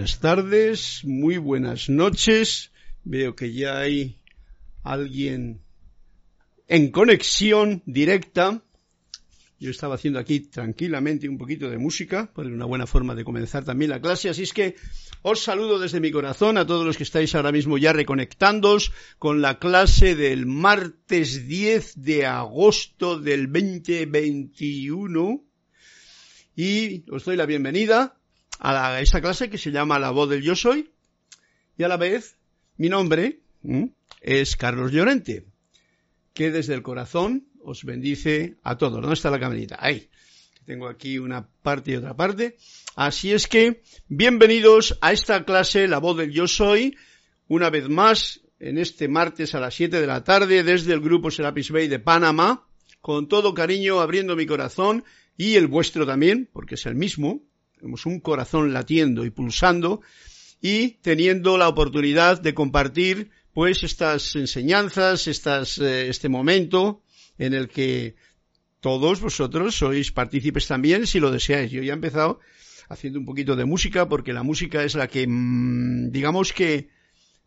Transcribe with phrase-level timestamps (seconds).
[0.00, 2.72] Buenas tardes, muy buenas noches.
[3.04, 4.16] Veo que ya hay
[4.82, 5.60] alguien
[6.68, 8.62] en conexión directa.
[9.58, 13.66] Yo estaba haciendo aquí tranquilamente un poquito de música, por una buena forma de comenzar
[13.66, 14.30] también la clase.
[14.30, 14.74] Así es que
[15.20, 19.42] os saludo desde mi corazón a todos los que estáis ahora mismo ya reconectándos con
[19.42, 25.44] la clase del martes 10 de agosto del 2021.
[26.56, 28.16] Y os doy la bienvenida
[28.60, 30.90] a, esta clase que se llama La voz del yo soy.
[31.76, 32.36] Y a la vez,
[32.76, 33.40] mi nombre
[34.20, 35.46] es Carlos Llorente,
[36.34, 39.00] que desde el corazón os bendice a todos.
[39.00, 39.76] ¿Dónde está la camarita?
[39.80, 40.08] Ahí.
[40.66, 42.56] Tengo aquí una parte y otra parte.
[42.94, 46.96] Así es que, bienvenidos a esta clase, La voz del yo soy,
[47.48, 51.30] una vez más, en este martes a las 7 de la tarde, desde el grupo
[51.30, 52.68] Serapis Bay de Panamá,
[53.00, 55.02] con todo cariño, abriendo mi corazón
[55.36, 57.42] y el vuestro también, porque es el mismo.
[57.82, 60.00] Un corazón latiendo y pulsando
[60.60, 67.02] y teniendo la oportunidad de compartir pues estas enseñanzas, estas, eh, este momento
[67.38, 68.14] en el que
[68.80, 71.70] todos vosotros sois partícipes también si lo deseáis.
[71.70, 72.40] Yo ya he empezado
[72.88, 76.88] haciendo un poquito de música porque la música es la que, mm, digamos que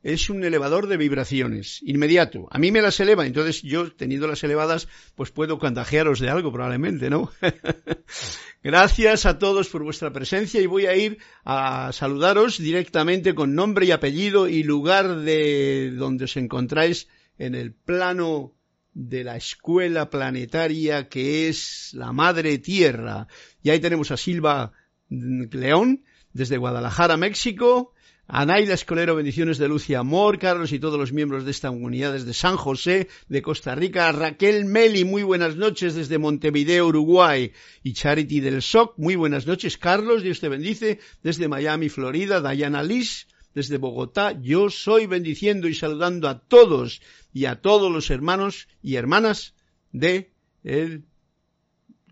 [0.03, 2.47] es un elevador de vibraciones, inmediato.
[2.51, 6.51] A mí me las eleva, entonces yo, teniendo las elevadas, pues puedo contagiaros de algo
[6.51, 7.31] probablemente, ¿no?
[8.63, 13.85] Gracias a todos por vuestra presencia y voy a ir a saludaros directamente con nombre
[13.85, 17.07] y apellido y lugar de donde os encontráis
[17.37, 18.53] en el plano
[18.93, 23.27] de la escuela planetaria que es la Madre Tierra.
[23.61, 24.73] Y ahí tenemos a Silva
[25.09, 26.03] León
[26.33, 27.93] desde Guadalajara, México,
[28.27, 32.33] Anaida Escolero, bendiciones de luz amor, Carlos y todos los miembros de esta unidad desde
[32.33, 37.51] San José de Costa Rica, Raquel Meli, muy buenas noches desde Montevideo, Uruguay,
[37.83, 42.81] y Charity del SOC, muy buenas noches, Carlos, Dios te bendice, desde Miami, Florida, Diana
[42.81, 47.01] Liz, desde Bogotá, yo soy bendiciendo y saludando a todos
[47.33, 49.53] y a todos los hermanos y hermanas
[49.91, 50.31] de
[50.63, 51.03] el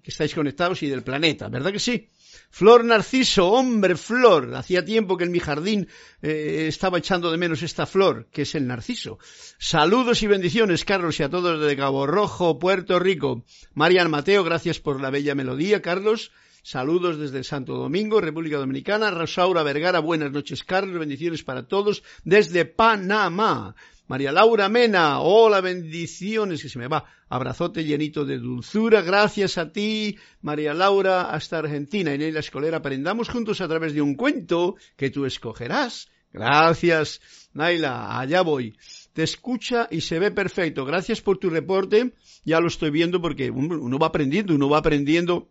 [0.03, 2.09] que estáis conectados y del planeta, ¿verdad que sí?
[2.51, 4.53] Flor Narciso, hombre, flor.
[4.55, 5.87] Hacía tiempo que en mi jardín
[6.21, 9.19] eh, estaba echando de menos esta flor, que es el narciso.
[9.57, 13.45] Saludos y bendiciones, Carlos, y a todos de Cabo Rojo, Puerto Rico.
[13.73, 16.31] Marian Mateo, gracias por la bella melodía, Carlos.
[16.61, 19.09] Saludos desde Santo Domingo, República Dominicana.
[19.09, 20.99] Rosaura Vergara, buenas noches, Carlos.
[20.99, 23.75] Bendiciones para todos desde Panamá.
[24.11, 27.05] María Laura Mena, hola, bendiciones, que se me va.
[27.29, 32.13] Abrazote llenito de dulzura, gracias a ti, María Laura, hasta Argentina.
[32.13, 36.09] En la escolera aprendamos juntos a través de un cuento que tú escogerás.
[36.33, 37.21] Gracias,
[37.53, 38.75] Naila, allá voy.
[39.13, 40.83] Te escucha y se ve perfecto.
[40.83, 42.11] Gracias por tu reporte.
[42.43, 45.47] Ya lo estoy viendo porque uno va aprendiendo, uno va aprendiendo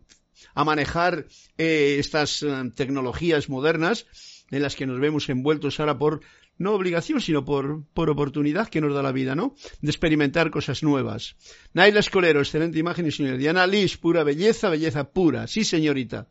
[0.53, 1.25] a manejar
[1.57, 4.05] eh, estas eh, tecnologías modernas
[4.51, 6.21] en las que nos vemos envueltos ahora por
[6.61, 9.55] no obligación, sino por, por oportunidad que nos da la vida, ¿no?
[9.81, 11.35] De experimentar cosas nuevas.
[11.73, 13.37] Naila Escolero, excelente imagen, señor.
[13.37, 15.47] Diana Liz, pura belleza, belleza pura.
[15.47, 16.27] Sí, señorita.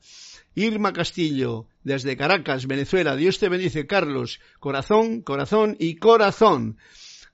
[0.54, 3.16] Irma Castillo, desde Caracas, Venezuela.
[3.16, 4.40] Dios te bendice, Carlos.
[4.58, 6.78] Corazón, corazón y corazón.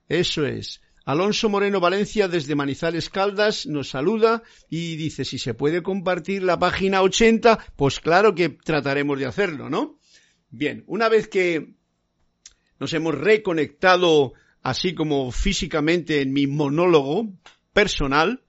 [0.07, 0.81] Eso es.
[1.05, 6.59] Alonso Moreno Valencia desde Manizales Caldas nos saluda y dice si se puede compartir la
[6.59, 9.99] página 80, pues claro que trataremos de hacerlo, ¿no?
[10.49, 11.76] Bien, una vez que
[12.79, 17.29] nos hemos reconectado así como físicamente en mi monólogo
[17.73, 18.41] personal,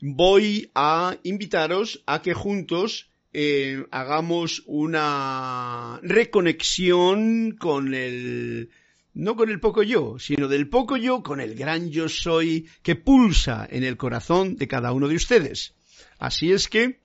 [0.00, 8.70] voy a invitaros a que juntos eh, hagamos una reconexión con el
[9.14, 12.94] no con el poco yo, sino del poco yo con el gran yo soy que
[12.94, 15.74] pulsa en el corazón de cada uno de ustedes.
[16.18, 17.00] Así es que,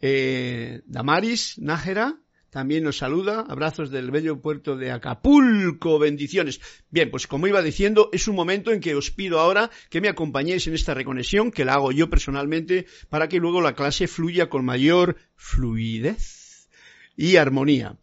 [0.00, 2.18] eh, Damaris Nájera,
[2.50, 3.44] también nos saluda.
[3.48, 5.98] Abrazos del bello puerto de Acapulco.
[5.98, 6.60] Bendiciones.
[6.90, 10.08] Bien, pues como iba diciendo, es un momento en que os pido ahora que me
[10.08, 14.48] acompañéis en esta reconexión, que la hago yo personalmente, para que luego la clase fluya
[14.48, 16.68] con mayor fluidez
[17.16, 17.98] y armonía.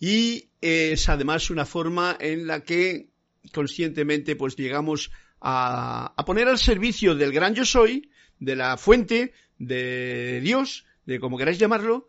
[0.00, 3.10] Y es además una forma en la que
[3.52, 5.10] conscientemente pues llegamos
[5.40, 11.20] a, a poner al servicio del gran yo soy, de la fuente, de Dios, de
[11.20, 12.08] como queráis llamarlo,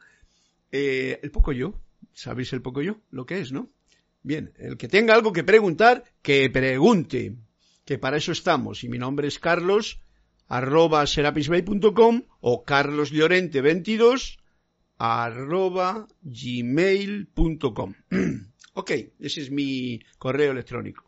[0.73, 1.79] eh, el poco yo,
[2.13, 2.97] ¿sabéis el poco yo?
[3.11, 3.69] Lo que es, ¿no?
[4.23, 7.35] Bien, el que tenga algo que preguntar, que pregunte,
[7.85, 8.83] que para eso estamos.
[8.83, 10.01] Y mi nombre es Carlos,
[10.47, 14.39] arroba serapisbay.com o carloslorente22
[14.97, 17.93] arroba gmail.com.
[18.73, 21.05] ok, ese es mi correo electrónico.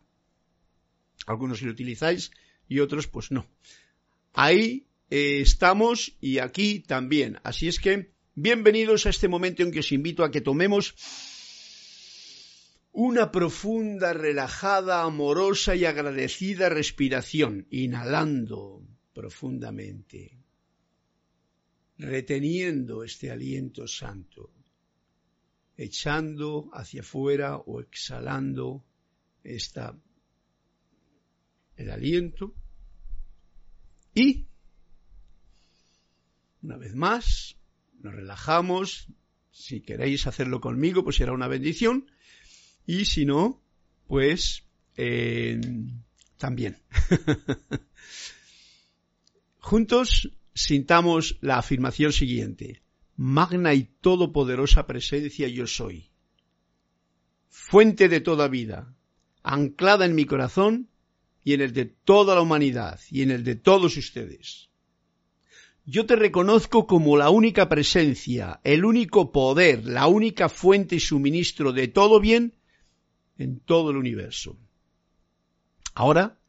[1.26, 2.30] Algunos lo utilizáis
[2.68, 3.48] y otros pues no.
[4.32, 7.40] Ahí eh, estamos y aquí también.
[7.42, 10.92] Así es que Bienvenidos a este momento en que os invito a que tomemos
[12.92, 20.36] una profunda, relajada, amorosa y agradecida respiración, inhalando profundamente,
[21.96, 24.52] reteniendo este aliento santo,
[25.74, 28.84] echando hacia afuera o exhalando
[29.44, 29.98] esta,
[31.76, 32.54] el aliento.
[34.12, 34.44] Y
[36.60, 37.55] una vez más
[38.06, 39.08] nos relajamos.
[39.50, 42.10] Si queréis hacerlo conmigo, pues será una bendición.
[42.86, 43.62] Y si no,
[44.06, 44.64] pues
[44.96, 45.60] eh,
[46.36, 46.78] también.
[49.58, 52.82] Juntos sintamos la afirmación siguiente.
[53.16, 56.10] Magna y todopoderosa presencia yo soy.
[57.48, 58.94] Fuente de toda vida,
[59.42, 60.90] anclada en mi corazón
[61.42, 64.68] y en el de toda la humanidad y en el de todos ustedes.
[65.88, 71.72] Yo te reconozco como la única presencia, el único poder, la única fuente y suministro
[71.72, 72.54] de todo bien
[73.38, 74.58] en todo el universo.
[75.94, 76.40] Ahora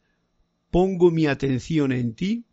[0.72, 2.46] pongo mi atención en ti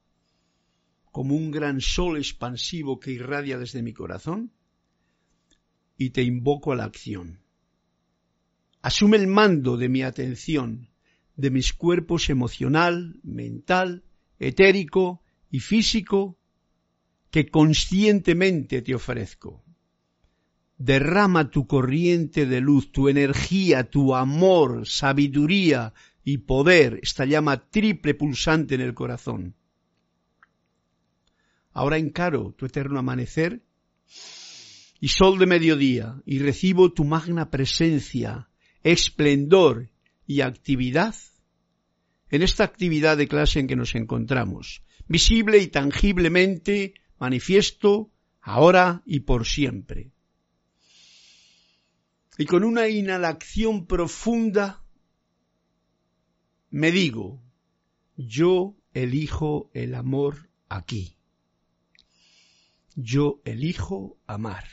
[1.11, 4.53] como un gran sol expansivo que irradia desde mi corazón
[5.97, 7.41] y te invoco a la acción.
[8.83, 10.91] Asume el mando de mi atención,
[11.35, 14.05] de mis cuerpos emocional, mental,
[14.39, 16.37] etérico y físico
[17.35, 19.65] que conscientemente te ofrezco.
[20.79, 28.15] Derrama tu corriente de luz, tu energía, tu amor, sabiduría y poder, esta llama triple
[28.15, 29.57] pulsante en el corazón.
[31.73, 33.65] Ahora encaro tu eterno amanecer
[35.01, 38.49] y sol de mediodía y recibo tu magna presencia,
[38.85, 39.91] esplendor
[40.25, 41.17] y actividad
[42.31, 48.11] en esta actividad de clase en que nos encontramos, visible y tangiblemente manifiesto
[48.43, 50.13] ahora y por siempre.
[52.37, 54.85] Y con una inhalación profunda
[56.69, 57.41] me digo,
[58.17, 61.17] yo elijo el amor aquí.
[62.95, 64.67] Yo elijo amar.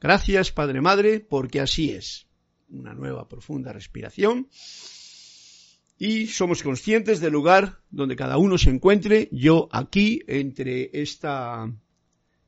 [0.00, 2.28] Gracias, Padre Madre, porque así es.
[2.70, 4.48] Una nueva profunda respiración.
[5.98, 9.28] Y somos conscientes del lugar donde cada uno se encuentre.
[9.32, 11.72] Yo aquí, entre esta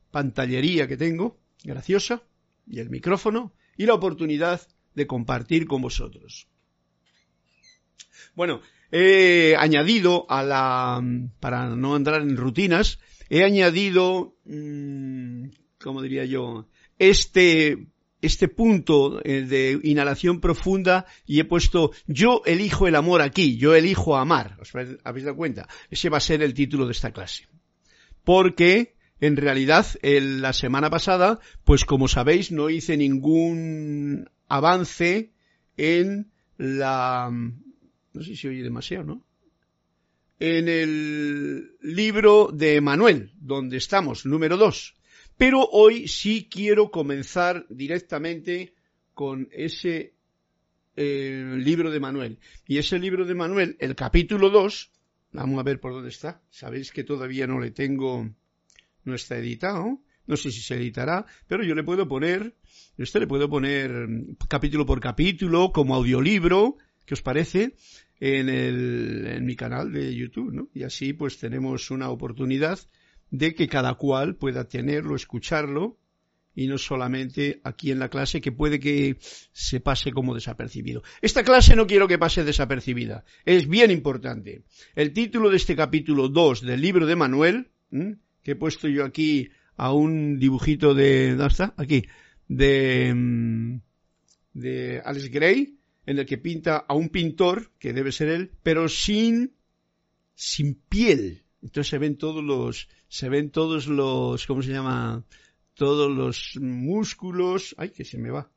[0.09, 2.23] pantallería que tengo, graciosa,
[2.65, 4.61] y el micrófono y la oportunidad
[4.95, 6.47] de compartir con vosotros.
[8.35, 11.03] Bueno, he añadido a la,
[11.39, 15.45] para no entrar en rutinas, he añadido, mm,
[15.81, 16.67] como diría yo,
[16.99, 17.87] este,
[18.21, 23.75] este punto eh, de inhalación profunda y he puesto yo elijo el amor aquí, yo
[23.75, 24.57] elijo amar.
[24.59, 24.73] ¿Os
[25.03, 25.67] habéis dado cuenta?
[25.89, 27.47] Ese va a ser el título de esta clase.
[28.23, 35.31] Porque en realidad, la semana pasada, pues como sabéis, no hice ningún avance
[35.77, 37.29] en la...
[37.31, 39.25] No sé si oye demasiado, ¿no?
[40.39, 44.95] En el libro de Manuel, donde estamos, número 2.
[45.41, 48.75] Pero hoy sí quiero comenzar directamente
[49.15, 50.13] con ese
[50.95, 52.37] eh, libro de Manuel.
[52.67, 54.91] Y ese libro de Manuel, el capítulo 2,
[55.31, 56.43] vamos a ver por dónde está.
[56.51, 58.29] Sabéis que todavía no le tengo
[59.03, 62.55] no está editado, no sé si se editará, pero yo le puedo poner,
[62.99, 63.89] este le puedo poner
[64.47, 67.73] capítulo por capítulo, como audiolibro, ¿qué os parece?
[68.19, 70.69] En, el, en mi canal de YouTube, ¿no?
[70.75, 72.77] Y así pues tenemos una oportunidad
[73.31, 75.97] de que cada cual pueda tenerlo, escucharlo,
[76.53, 79.17] y no solamente aquí en la clase que puede que
[79.53, 81.01] se pase como desapercibido.
[81.21, 84.63] Esta clase no quiero que pase desapercibida, es bien importante.
[84.95, 87.71] El título de este capítulo 2 del libro de Manuel,
[88.43, 91.73] que he puesto yo aquí a un dibujito de, ¿dónde está?
[91.77, 92.03] Aquí,
[92.47, 93.79] de, mm,
[94.53, 98.89] de Alex Gray, en el que pinta a un pintor, que debe ser él, pero
[98.89, 99.53] sin,
[100.35, 101.43] sin piel.
[101.61, 105.25] Entonces se ven todos los, se ven todos los, ¿cómo se llama?
[105.73, 108.49] Todos los músculos, ay, que se me va.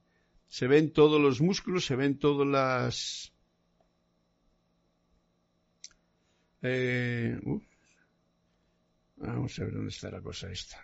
[0.47, 3.33] Se ven todos los músculos, se ven todas las,
[6.63, 7.37] eh,
[9.17, 10.81] Vamos a ver dónde está la cosa esta.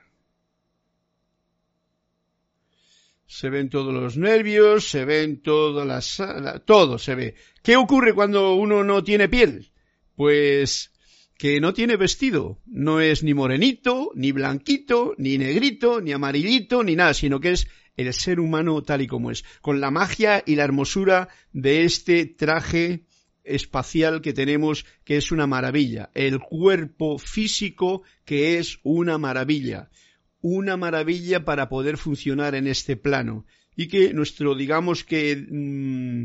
[3.27, 6.65] Se ven todos los nervios, se ven todas las...
[6.65, 7.37] todo se ve.
[7.63, 9.71] ¿Qué ocurre cuando uno no tiene piel?
[10.17, 10.91] Pues
[11.41, 12.61] que no tiene vestido.
[12.67, 17.67] No es ni morenito, ni blanquito, ni negrito, ni amarillito, ni nada, sino que es
[17.97, 22.27] el ser humano tal y como es, con la magia y la hermosura de este
[22.27, 23.07] traje
[23.43, 29.89] espacial que tenemos que es una maravilla, el cuerpo físico que es una maravilla,
[30.43, 33.47] una maravilla para poder funcionar en este plano.
[33.77, 36.25] y que nuestro, digamos que, mm,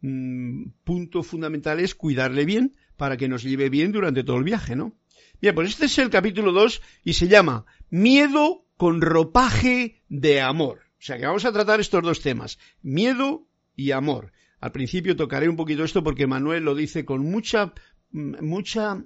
[0.00, 4.76] mm, punto fundamental es cuidarle bien para que nos lleve bien durante todo el viaje,
[4.76, 4.94] ¿no?
[5.40, 10.80] Bien, pues este es el capítulo 2 y se llama Miedo con ropaje de amor.
[10.98, 14.32] O sea que vamos a tratar estos dos temas, miedo y amor.
[14.60, 17.74] Al principio tocaré un poquito esto porque Manuel lo dice con mucha,
[18.10, 19.04] mm, mucha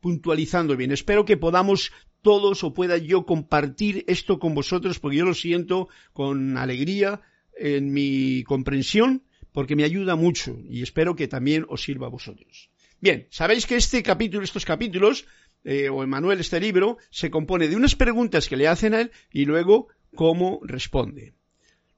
[0.00, 0.92] puntualizando bien.
[0.92, 1.92] Espero que podamos
[2.22, 7.20] todos o pueda yo compartir esto con vosotros porque yo lo siento con alegría
[7.58, 12.70] en mi comprensión porque me ayuda mucho y espero que también os sirva a vosotros.
[13.00, 15.26] Bien, sabéis que este capítulo, estos capítulos
[15.64, 19.10] eh, o Emanuel, este libro, se compone de unas preguntas que le hacen a él
[19.30, 21.34] y luego cómo responde.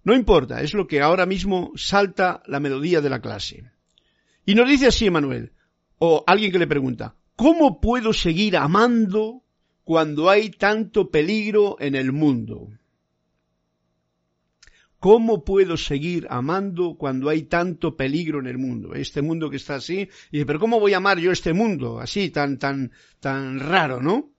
[0.05, 3.71] No importa, es lo que ahora mismo salta la melodía de la clase.
[4.47, 5.53] Y nos dice así Emanuel,
[5.99, 9.43] o alguien que le pregunta, ¿cómo puedo seguir amando
[9.85, 12.71] cuando hay tanto peligro en el mundo?
[15.01, 18.95] ¿Cómo puedo seguir amando cuando hay tanto peligro en el mundo?
[18.95, 20.09] Este mundo que está así.
[20.33, 22.91] Y dice, pero ¿cómo voy a amar yo este mundo así, tan, tan,
[23.21, 24.33] tan raro, no?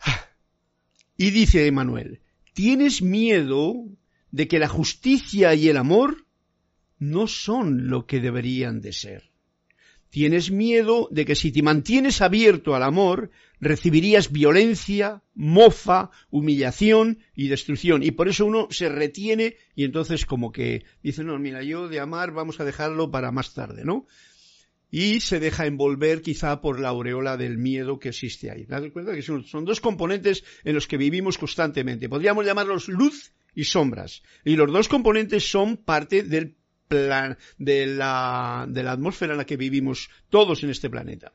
[1.16, 2.20] Y dice Emanuel,
[2.54, 3.74] ¿tienes miedo
[4.32, 6.26] de que la justicia y el amor
[6.98, 9.35] no son lo que deberían de ser?
[10.10, 17.48] Tienes miedo de que si te mantienes abierto al amor, recibirías violencia, mofa, humillación y
[17.48, 18.02] destrucción.
[18.02, 22.00] Y por eso uno se retiene y entonces como que dice, no, mira, yo de
[22.00, 24.06] amar vamos a dejarlo para más tarde, ¿no?
[24.90, 28.64] Y se deja envolver quizá por la aureola del miedo que existe ahí.
[28.64, 32.08] ¿Te cuenta que son dos componentes en los que vivimos constantemente?
[32.08, 34.22] Podríamos llamarlos luz y sombras.
[34.44, 36.54] Y los dos componentes son parte del
[36.88, 41.32] plan, de, la, de la atmósfera en la que vivimos todos en este planeta.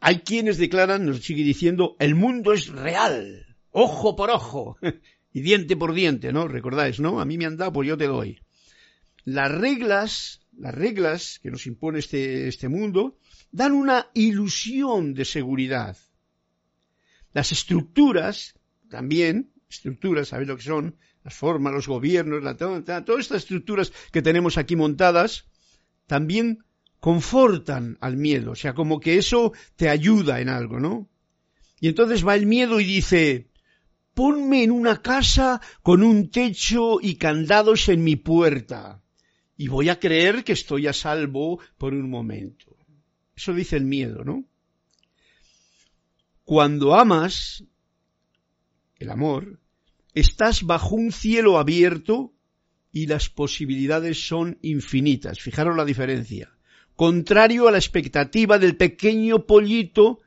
[0.00, 4.76] Hay quienes declaran, nos sigue diciendo, el mundo es real, ojo por ojo
[5.32, 6.48] y diente por diente, ¿no?
[6.48, 7.20] Recordáis, ¿no?
[7.20, 8.40] A mí me han dado, pues yo te doy.
[9.24, 13.18] Las reglas, las reglas que nos impone este, este mundo,
[13.50, 15.96] dan una ilusión de seguridad.
[17.32, 18.54] Las estructuras,
[18.88, 20.96] también, estructuras, ¿sabéis lo que son?
[21.24, 25.46] Las formas, los gobiernos, la, todas estas estructuras que tenemos aquí montadas,
[26.06, 26.64] también
[27.00, 31.08] confortan al miedo, o sea, como que eso te ayuda en algo, ¿no?
[31.80, 33.50] Y entonces va el miedo y dice,
[34.14, 39.00] ponme en una casa con un techo y candados en mi puerta,
[39.56, 42.76] y voy a creer que estoy a salvo por un momento.
[43.36, 44.44] Eso dice el miedo, ¿no?
[46.44, 47.64] Cuando amas,
[48.96, 49.60] el amor,
[50.14, 52.32] estás bajo un cielo abierto
[52.92, 55.40] y las posibilidades son infinitas.
[55.40, 56.50] Fijaros la diferencia.
[56.96, 60.20] Contrario a la expectativa del pequeño pollito,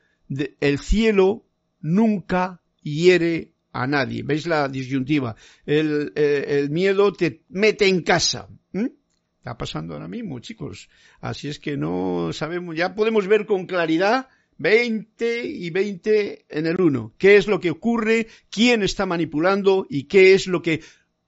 [0.60, 1.44] el cielo
[1.80, 4.22] nunca hiere a nadie.
[4.22, 5.36] ¿Veis la disyuntiva?
[5.66, 8.48] El, eh, miedo te mete en casa.
[8.72, 10.88] Está pasando ahora mismo, chicos.
[11.20, 16.80] Así es que no sabemos, ya podemos ver con claridad 20 y 20 en el
[16.80, 17.14] 1.
[17.18, 18.28] ¿Qué es lo que ocurre?
[18.50, 19.86] ¿Quién está manipulando?
[19.88, 20.82] ¿Y qué es lo que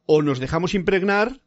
[0.07, 1.40] o nos dejamos impregnar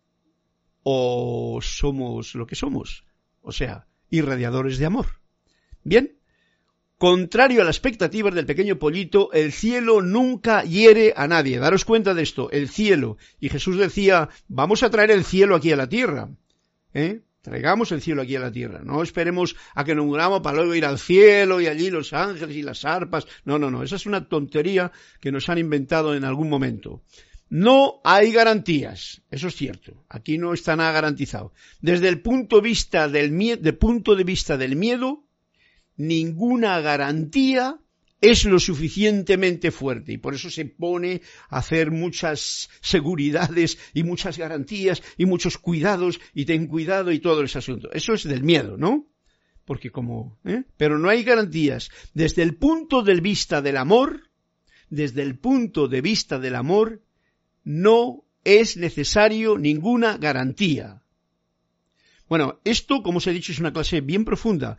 [0.83, 3.05] o somos lo que somos?
[3.41, 5.07] O sea, irradiadores de amor.
[5.83, 6.17] Bien,
[6.97, 11.59] contrario a las expectativas del pequeño pollito, el cielo nunca hiere a nadie.
[11.59, 13.17] Daros cuenta de esto, el cielo.
[13.39, 16.29] Y Jesús decía, vamos a traer el cielo aquí a la tierra.
[16.93, 17.21] ¿Eh?
[17.47, 18.81] Traigamos el cielo aquí a la tierra.
[18.83, 22.57] No esperemos a que nos muramos para luego ir al cielo y allí los ángeles
[22.57, 23.25] y las arpas.
[23.45, 23.83] No, no, no.
[23.83, 27.03] Esa es una tontería que nos han inventado en algún momento.
[27.49, 29.21] No hay garantías.
[29.31, 30.03] Eso es cierto.
[30.09, 31.53] Aquí no está nada garantizado.
[31.79, 32.59] Desde el punto
[33.77, 35.23] punto de vista del miedo,
[35.95, 37.79] ninguna garantía
[38.21, 44.37] es lo suficientemente fuerte y por eso se pone a hacer muchas seguridades y muchas
[44.37, 47.91] garantías y muchos cuidados y ten cuidado y todo ese asunto.
[47.91, 49.07] Eso es del miedo, ¿no?
[49.65, 50.63] Porque como, ¿eh?
[50.77, 51.89] Pero no hay garantías.
[52.13, 54.29] Desde el punto de vista del amor,
[54.89, 57.03] desde el punto de vista del amor,
[57.63, 61.03] no es necesario ninguna garantía.
[62.29, 64.77] Bueno, esto, como os he dicho, es una clase bien profunda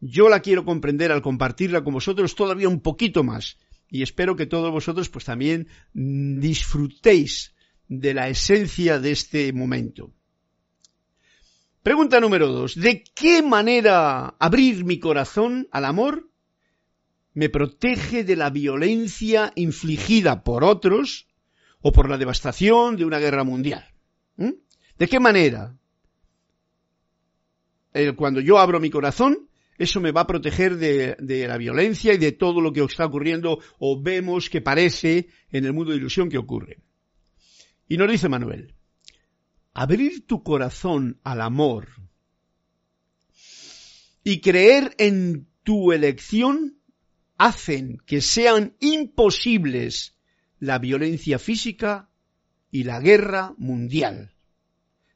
[0.00, 3.58] yo la quiero comprender al compartirla con vosotros todavía un poquito más.
[3.88, 7.54] Y espero que todos vosotros pues también mm, disfrutéis
[7.88, 10.12] de la esencia de este momento.
[11.82, 12.74] Pregunta número dos.
[12.74, 16.28] ¿De qué manera abrir mi corazón al amor
[17.32, 21.28] me protege de la violencia infligida por otros
[21.80, 23.86] o por la devastación de una guerra mundial?
[24.36, 24.50] ¿Mm?
[24.98, 25.76] ¿De qué manera?
[28.16, 29.45] cuando yo abro mi corazón,
[29.78, 33.60] eso me va a proteger de, la violencia y de todo lo que está ocurriendo
[33.78, 36.78] o vemos que parece en el mundo de ilusión que ocurre.
[37.88, 38.74] Y nos dice Manuel,
[39.74, 41.88] abrir tu corazón al amor
[44.24, 46.78] y creer en tu elección
[47.36, 50.16] hacen que sean imposibles
[50.58, 52.10] la violencia física
[52.70, 54.32] y la guerra mundial.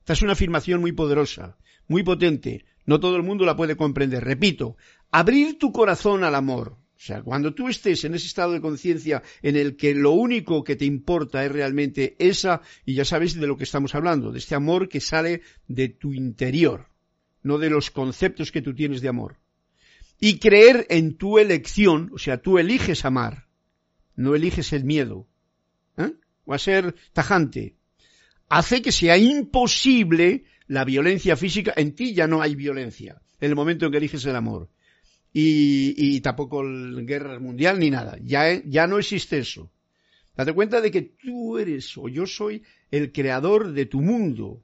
[0.01, 1.57] Esta es una afirmación muy poderosa,
[1.91, 2.65] muy potente.
[2.87, 4.23] No todo el mundo la puede comprender.
[4.25, 4.77] Repito,
[5.11, 6.77] abrir tu corazón al amor.
[6.97, 10.63] O sea, cuando tú estés en ese estado de conciencia en el que lo único
[10.63, 14.39] que te importa es realmente esa, y ya sabes de lo que estamos hablando, de
[14.39, 16.87] este amor que sale de tu interior,
[17.43, 19.39] no de los conceptos que tú tienes de amor.
[20.21, 23.49] Y creer en tu elección, o sea, tú eliges amar,
[24.15, 25.27] no eliges el miedo.
[25.97, 26.13] ¿eh?
[26.45, 27.75] O a ser tajante.
[28.49, 31.75] Hace que sea imposible la violencia física.
[31.77, 34.71] En ti ya no hay violencia en el momento en que eliges el amor.
[35.33, 38.17] Y, y tampoco la guerra mundial ni nada.
[38.23, 39.73] Ya, ya no existe eso.
[40.37, 44.63] Date cuenta de que tú eres o yo soy el creador de tu mundo.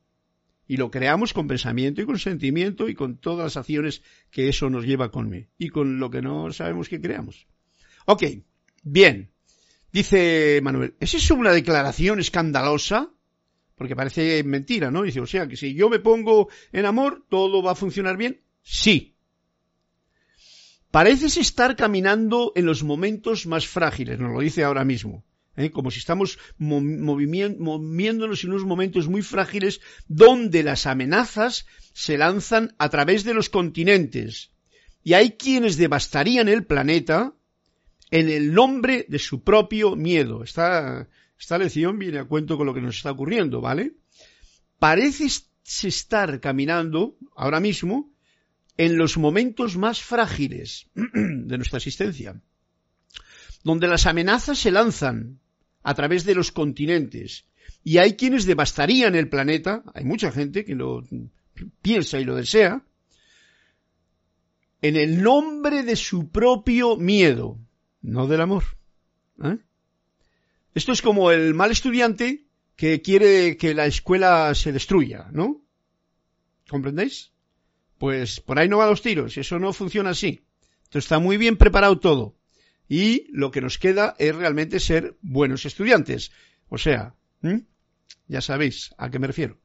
[0.69, 4.71] Y lo creamos con pensamiento y con sentimiento y con todas las acciones que eso
[4.71, 5.49] nos lleva conme.
[5.59, 7.49] Y con lo que no sabemos que creamos.
[8.05, 8.23] Ok,
[8.85, 9.31] bien.
[9.93, 13.16] Dice Manuel, ¿esa es una declaración escandalosa?
[13.77, 15.03] Porque parece mentira, ¿no?
[15.03, 18.41] Dice, o sea, que si yo me pongo en amor, todo va a funcionar bien.
[18.63, 19.15] Sí.
[20.91, 25.25] Pareces estar caminando en los momentos más frágiles, nos lo dice ahora mismo.
[25.57, 25.71] ¿eh?
[25.71, 32.89] como si estamos moviéndonos en unos momentos muy frágiles donde las amenazas se lanzan a
[32.89, 34.53] través de los continentes.
[35.03, 37.35] Y hay quienes devastarían el planeta
[38.11, 40.43] en el nombre de su propio miedo.
[40.43, 43.95] Esta, esta lección viene a cuento con lo que nos está ocurriendo, ¿vale?
[44.79, 48.13] Parece estar caminando ahora mismo
[48.77, 52.41] en los momentos más frágiles de nuestra existencia,
[53.65, 55.41] donde las amenazas se lanzan
[55.83, 57.47] a través de los continentes.
[57.83, 61.05] Y hay quienes devastarían el planeta, hay mucha gente que lo
[61.83, 62.85] piensa y lo desea,
[64.83, 67.59] en el nombre de su propio miedo,
[68.03, 68.65] no del amor.
[69.43, 69.59] ¿eh?
[70.77, 72.45] Esto es como el mal estudiante
[72.77, 75.63] que quiere que la escuela se destruya, ¿no?
[76.69, 77.33] ¿Comprendéis?
[77.97, 80.45] Pues por ahí no van los tiros, eso no funciona así.
[80.85, 82.37] Entonces está muy bien preparado todo
[82.91, 86.31] y lo que nos queda es realmente ser buenos estudiantes.
[86.69, 87.15] O sea,
[88.29, 89.59] ya sabéis a qué me refiero.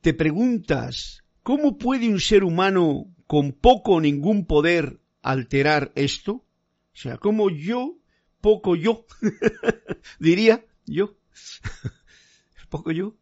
[0.00, 6.32] Te preguntas, ¿cómo puede un ser humano con poco o ningún poder alterar esto?
[6.32, 6.46] O
[6.94, 7.99] sea, ¿cómo yo,
[8.40, 9.06] poco yo,
[10.18, 11.16] diría yo,
[12.68, 13.16] poco yo,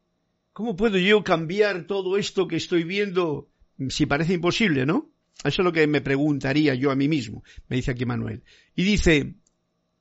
[0.52, 3.48] ¿cómo puedo yo cambiar todo esto que estoy viendo
[3.88, 5.10] si parece imposible, no?
[5.44, 8.42] Eso es lo que me preguntaría yo a mí mismo, me dice aquí Manuel.
[8.74, 9.34] Y dice,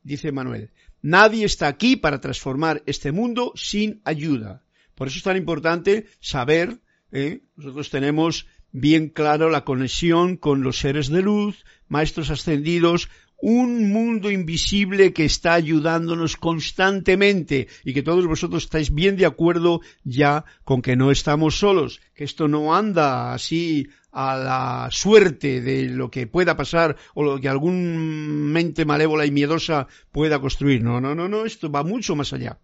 [0.02, 4.64] dice Manuel, nadie está aquí para transformar este mundo sin ayuda.
[4.96, 6.80] Por eso es tan importante saber,
[7.12, 7.44] ¿eh?
[7.56, 14.32] nosotros tenemos bien claro la conexión con los seres de luz, maestros ascendidos, un mundo
[14.32, 20.82] invisible que está ayudándonos constantemente y que todos vosotros estáis bien de acuerdo ya con
[20.82, 26.26] que no estamos solos, que esto no anda así a la suerte de lo que
[26.26, 30.84] pueda pasar o lo que algún mente malévola y miedosa pueda construir.
[30.84, 32.60] No, no, no, no, esto va mucho más allá.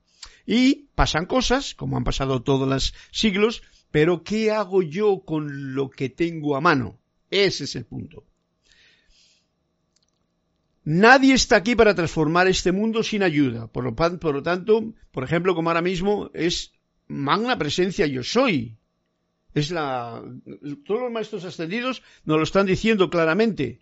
[0.46, 5.92] Y pasan cosas, como han pasado todos los siglos, pero ¿qué hago yo con lo
[5.92, 7.00] que tengo a mano?
[7.30, 8.26] Ese es el punto.
[10.86, 13.68] Nadie está aquí para transformar este mundo sin ayuda.
[13.68, 16.74] Por lo, por lo tanto, por ejemplo, como ahora mismo es
[17.08, 18.78] magna presencia yo soy.
[19.54, 20.22] Es la,
[20.86, 23.80] todos los maestros ascendidos nos lo están diciendo claramente.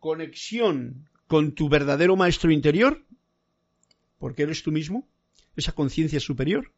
[0.00, 3.04] Conexión con tu verdadero maestro interior,
[4.18, 5.08] porque eres tú mismo,
[5.54, 6.72] esa conciencia superior,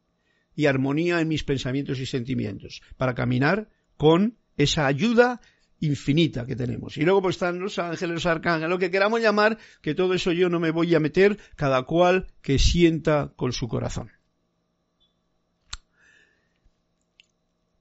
[0.55, 5.41] y armonía en mis pensamientos y sentimientos, para caminar con esa ayuda
[5.85, 6.97] infinita que tenemos.
[6.97, 10.31] Y luego pues están los ángeles, los arcángeles, lo que queramos llamar, que todo eso
[10.31, 14.11] yo no me voy a meter, cada cual que sienta con su corazón.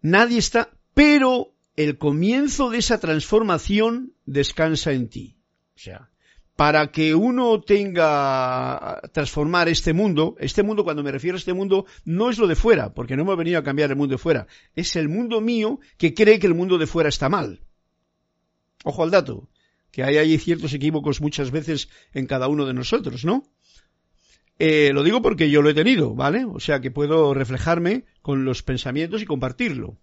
[0.02, 5.36] Nadie está, pero el comienzo de esa transformación descansa en ti.
[5.74, 6.10] O sea,
[6.56, 11.86] para que uno tenga transformar este mundo, este mundo cuando me refiero a este mundo
[12.04, 14.46] no es lo de fuera, porque no hemos venido a cambiar el mundo de fuera,
[14.76, 17.60] es el mundo mío que cree que el mundo de fuera está mal.
[18.84, 19.48] Ojo al dato,
[19.90, 23.42] que hay ahí ciertos equívocos muchas veces en cada uno de nosotros, ¿no?
[24.58, 26.44] Eh, lo digo porque yo lo he tenido, ¿vale?
[26.44, 29.98] O sea que puedo reflejarme con los pensamientos y compartirlo.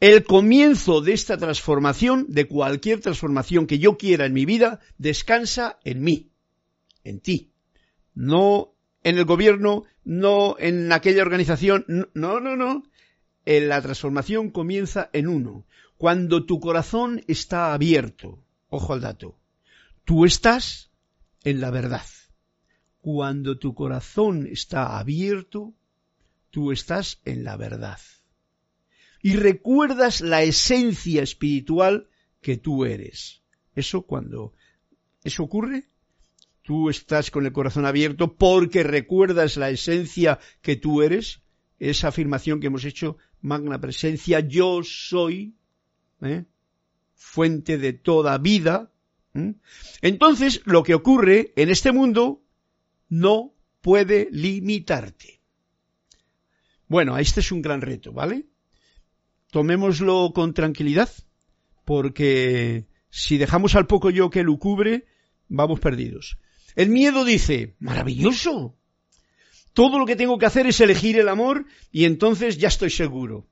[0.00, 5.78] El comienzo de esta transformación, de cualquier transformación que yo quiera en mi vida, descansa
[5.82, 6.30] en mí,
[7.04, 7.52] en ti.
[8.14, 11.84] No en el gobierno, no en aquella organización.
[12.14, 12.84] No, no, no.
[13.44, 15.64] La transformación comienza en uno.
[15.98, 18.44] Cuando tu corazón está abierto.
[18.68, 19.36] Ojo al dato.
[20.04, 20.90] Tú estás
[21.42, 22.06] en la verdad.
[23.00, 25.74] Cuando tu corazón está abierto,
[26.50, 27.98] tú estás en la verdad.
[29.22, 32.08] Y recuerdas la esencia espiritual
[32.40, 33.42] que tú eres.
[33.74, 34.52] Eso cuando
[35.24, 35.88] eso ocurre,
[36.62, 41.42] tú estás con el corazón abierto porque recuerdas la esencia que tú eres,
[41.80, 45.57] esa afirmación que hemos hecho, magna presencia, yo soy,
[46.22, 46.44] ¿eh?
[47.14, 48.90] fuente de toda vida.
[50.02, 52.42] Entonces, lo que ocurre en este mundo
[53.08, 55.40] no puede limitarte.
[56.88, 58.46] Bueno, este es un gran reto, ¿vale?
[59.50, 61.10] Tomémoslo con tranquilidad,
[61.84, 65.06] porque si dejamos al poco yo que lo cubre,
[65.48, 66.38] vamos perdidos.
[66.74, 68.76] El miedo dice, maravilloso.
[69.72, 73.48] Todo lo que tengo que hacer es elegir el amor y entonces ya estoy seguro.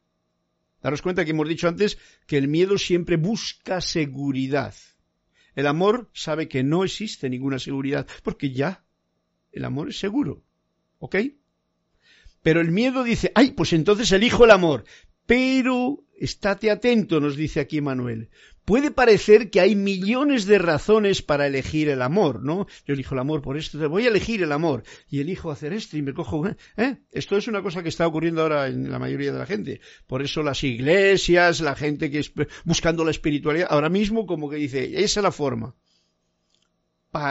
[0.86, 4.72] Daros cuenta que hemos dicho antes que el miedo siempre busca seguridad.
[5.56, 8.84] El amor sabe que no existe ninguna seguridad porque ya
[9.50, 10.44] el amor es seguro.
[11.00, 11.16] ¿Ok?
[12.40, 14.84] Pero el miedo dice, ay, pues entonces elijo el amor.
[15.26, 18.30] Pero estate atento, nos dice aquí Manuel,
[18.66, 22.66] puede parecer que hay millones de razones para elegir el amor, ¿no?
[22.84, 25.96] Yo elijo el amor por esto, voy a elegir el amor y elijo hacer esto
[25.96, 26.96] y me cojo, ¿eh?
[27.12, 29.80] Esto es una cosa que está ocurriendo ahora en la mayoría de la gente.
[30.06, 32.32] Por eso las iglesias, la gente que es
[32.64, 35.74] buscando la espiritualidad, ahora mismo como que dice, esa es la forma.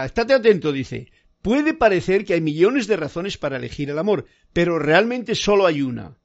[0.06, 1.12] estate atento, dice.
[1.42, 5.82] Puede parecer que hay millones de razones para elegir el amor, pero realmente solo hay
[5.82, 6.18] una.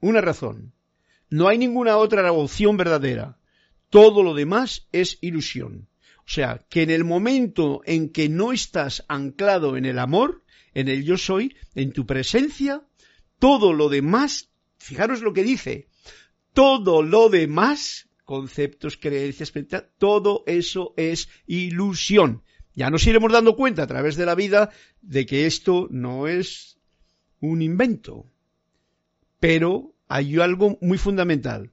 [0.00, 0.74] Una razón.
[1.30, 3.37] No hay ninguna otra opción verdadera.
[3.90, 5.88] Todo lo demás es ilusión.
[6.18, 10.42] O sea, que en el momento en que no estás anclado en el amor,
[10.74, 12.82] en el yo soy, en tu presencia,
[13.38, 15.88] todo lo demás, fijaros lo que dice,
[16.52, 19.52] todo lo demás, conceptos, creencias,
[19.96, 22.42] todo eso es ilusión.
[22.74, 24.70] Ya nos iremos dando cuenta a través de la vida
[25.00, 26.78] de que esto no es
[27.40, 28.26] un invento.
[29.40, 31.72] Pero hay algo muy fundamental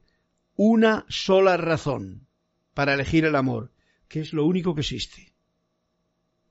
[0.56, 2.26] una sola razón
[2.74, 3.72] para elegir el amor,
[4.08, 5.32] que es lo único que existe.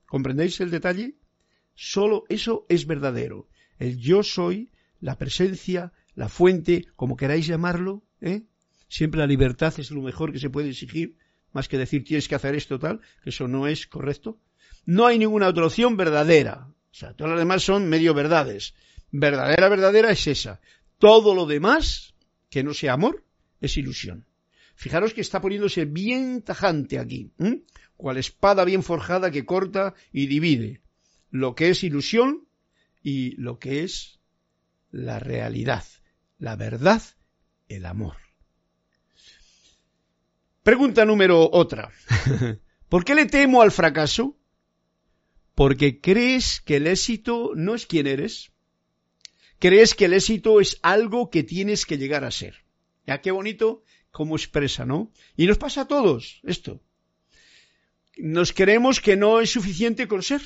[0.06, 1.16] ¿Comprendéis el detalle?
[1.74, 3.48] Solo eso es verdadero.
[3.78, 8.44] El yo soy, la presencia, la fuente, como queráis llamarlo, ¿eh?
[8.88, 11.18] Siempre la libertad es lo mejor que se puede exigir,
[11.52, 14.38] más que decir tienes que hacer esto tal, que eso no es correcto.
[14.84, 16.68] No hay ninguna otra opción verdadera.
[16.68, 18.74] O sea, todas las demás son medio verdades.
[19.10, 20.60] Verdadera, verdadera es esa.
[20.98, 22.14] Todo lo demás,
[22.48, 23.25] que no sea amor,
[23.66, 24.26] es ilusión.
[24.74, 27.32] Fijaros que está poniéndose bien tajante aquí,
[27.96, 30.82] cual espada bien forjada que corta y divide
[31.30, 32.46] lo que es ilusión
[33.02, 34.20] y lo que es
[34.90, 35.84] la realidad,
[36.38, 37.02] la verdad,
[37.68, 38.16] el amor.
[40.62, 41.92] Pregunta número otra.
[42.88, 44.36] ¿Por qué le temo al fracaso?
[45.54, 48.52] Porque crees que el éxito no es quien eres.
[49.58, 52.65] Crees que el éxito es algo que tienes que llegar a ser.
[53.06, 55.12] Ya qué bonito cómo expresa, ¿no?
[55.36, 56.80] Y nos pasa a todos esto.
[58.16, 60.40] Nos creemos que no es suficiente con ser.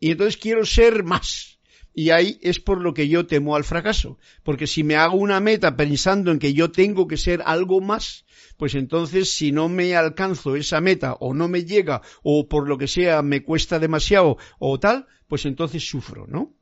[0.00, 1.60] Y entonces quiero ser más.
[1.94, 4.18] Y ahí es por lo que yo temo al fracaso.
[4.42, 8.24] Porque si me hago una meta pensando en que yo tengo que ser algo más,
[8.56, 12.78] pues entonces si no me alcanzo esa meta o no me llega o por lo
[12.78, 16.54] que sea me cuesta demasiado o tal, pues entonces sufro, ¿no?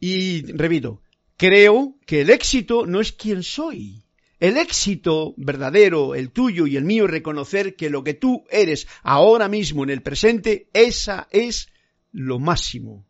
[0.00, 1.02] Y repito,
[1.38, 4.02] Creo que el éxito no es quien soy.
[4.40, 8.88] El éxito verdadero, el tuyo y el mío, es reconocer que lo que tú eres
[9.04, 11.68] ahora mismo en el presente, esa es
[12.10, 13.06] lo máximo.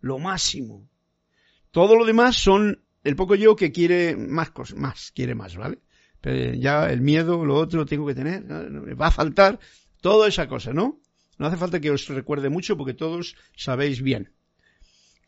[0.00, 0.86] Lo máximo.
[1.70, 5.78] Todo lo demás son el poco yo que quiere más cosas, más, quiere más, ¿vale?
[6.20, 8.44] Pero ya el miedo, lo otro tengo que tener,
[9.00, 9.58] va a faltar,
[10.02, 11.00] toda esa cosa, ¿no?
[11.38, 14.30] No hace falta que os recuerde mucho porque todos sabéis bien.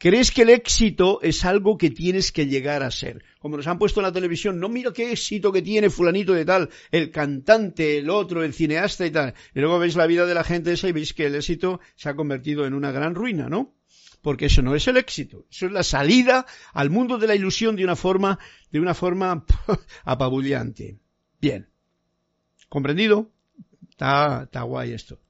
[0.03, 3.23] ¿Crees que el éxito es algo que tienes que llegar a ser?
[3.39, 6.45] Como nos han puesto en la televisión, no mira qué éxito que tiene fulanito de
[6.45, 9.33] tal, el cantante, el otro, el cineasta y tal.
[9.55, 12.09] Y luego veis la vida de la gente esa y veis que el éxito se
[12.09, 13.77] ha convertido en una gran ruina, ¿no?
[14.23, 17.77] Porque eso no es el éxito, eso es la salida al mundo de la ilusión
[17.77, 18.41] de una forma,
[18.73, 19.45] de una forma
[20.05, 20.99] apabullante.
[21.41, 21.69] Bien.
[22.69, 23.31] ¿Comprendido?
[23.89, 25.21] Está, está guay esto.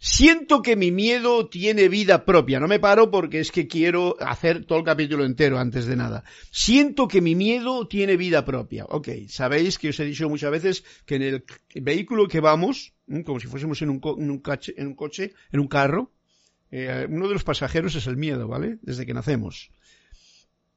[0.00, 2.60] Siento que mi miedo tiene vida propia.
[2.60, 6.24] No me paro porque es que quiero hacer todo el capítulo entero antes de nada.
[6.52, 8.84] Siento que mi miedo tiene vida propia.
[8.84, 13.40] Ok, sabéis que os he dicho muchas veces que en el vehículo que vamos, como
[13.40, 16.12] si fuésemos en un, coche, en un coche, en un carro,
[16.70, 18.78] Eh, uno de los pasajeros es el miedo, ¿vale?
[18.82, 19.70] Desde que nacemos.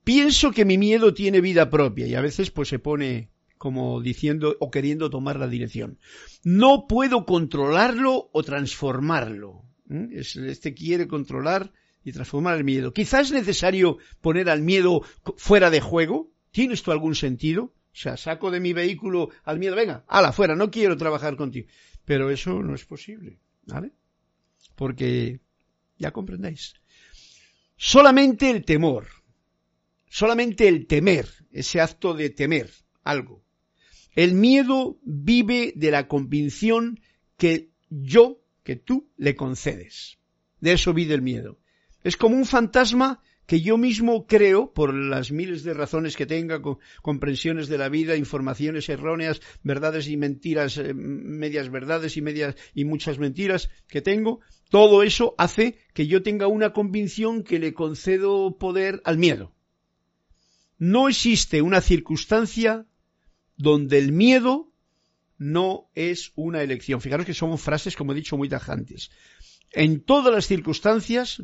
[0.06, 3.31] Pienso que mi miedo tiene vida propia y a veces pues se pone
[3.62, 6.00] como diciendo o queriendo tomar la dirección.
[6.44, 9.62] No puedo controlarlo o transformarlo.
[10.10, 11.72] Este quiere controlar
[12.04, 12.92] y transformar el miedo.
[12.92, 15.04] Quizás es necesario poner al miedo
[15.38, 16.32] fuera de juego.
[16.50, 17.66] ¿Tiene esto algún sentido?
[17.66, 21.68] O sea, saco de mi vehículo al miedo, venga, ala, fuera, no quiero trabajar contigo.
[22.04, 23.92] Pero eso no es posible, ¿vale?
[24.74, 25.40] Porque,
[26.00, 26.74] ya comprendéis,
[27.76, 29.06] solamente el temor,
[30.10, 32.72] solamente el temer, ese acto de temer
[33.04, 33.44] algo.
[34.14, 37.00] El miedo vive de la convicción
[37.38, 40.18] que yo, que tú, le concedes.
[40.60, 41.60] De eso vive el miedo.
[42.04, 46.62] Es como un fantasma que yo mismo creo, por las miles de razones que tenga,
[47.02, 52.86] comprensiones de la vida, informaciones erróneas, verdades y mentiras, eh, medias verdades y medias y
[52.86, 58.58] muchas mentiras que tengo, todo eso hace que yo tenga una convicción que le concedo
[58.58, 59.54] poder al miedo.
[60.78, 62.86] No existe una circunstancia
[63.62, 64.72] donde el miedo
[65.38, 67.02] no es una elección.
[67.02, 69.12] Fijaros que son frases, como he dicho, muy tajantes.
[69.72, 71.42] En todas las circunstancias,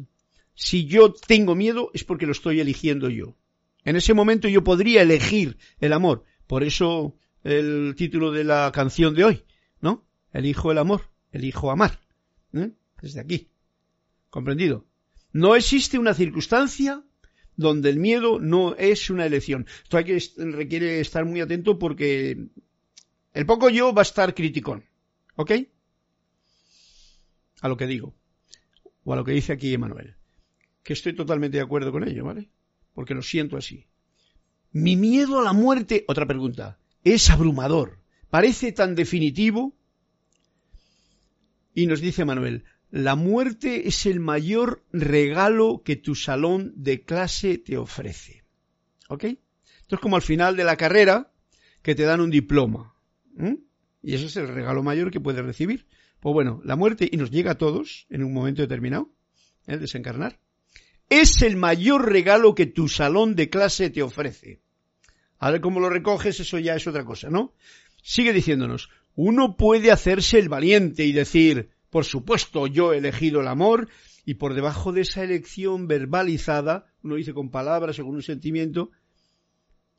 [0.54, 3.36] si yo tengo miedo es porque lo estoy eligiendo yo.
[3.84, 6.26] En ese momento yo podría elegir el amor.
[6.46, 9.44] Por eso el título de la canción de hoy,
[9.80, 10.06] ¿no?
[10.34, 12.00] Elijo el amor, elijo amar.
[12.54, 12.72] ¿eh?
[13.02, 13.48] Desde aquí.
[14.30, 14.86] ¿Comprendido?
[15.32, 17.04] No existe una circunstancia
[17.58, 19.66] donde el miedo no es una elección.
[19.84, 22.48] Esto hay que, requiere estar muy atento porque
[23.34, 24.86] el poco yo va a estar criticón.
[25.36, 25.52] ¿Ok?
[27.62, 28.16] A lo que digo.
[29.04, 30.18] O a lo que dice aquí Emanuel
[30.88, 32.48] que estoy totalmente de acuerdo con ello, ¿vale?
[32.94, 33.88] Porque lo siento así.
[34.72, 38.00] Mi miedo a la muerte, otra pregunta, es abrumador.
[38.30, 39.76] Parece tan definitivo.
[41.76, 47.58] Y nos dice Manuel, la muerte es el mayor regalo que tu salón de clase
[47.58, 48.44] te ofrece.
[49.10, 49.24] ¿Ok?
[49.82, 51.32] Esto es como al final de la carrera
[51.82, 52.96] que te dan un diploma.
[54.02, 55.86] Y ese es el regalo mayor que puedes recibir.
[56.20, 59.12] Pues bueno, la muerte, y nos llega a todos en un momento determinado,
[59.68, 60.40] el desencarnar
[61.10, 64.60] es el mayor regalo que tu salón de clase te ofrece.
[65.40, 67.54] A ver cómo lo recoges, eso ya es otra cosa, ¿no?
[68.02, 73.48] Sigue diciéndonos, uno puede hacerse el valiente y decir, por supuesto, yo he elegido el
[73.48, 73.90] amor,
[74.26, 78.92] y por debajo de esa elección verbalizada, uno dice con palabras o con un sentimiento,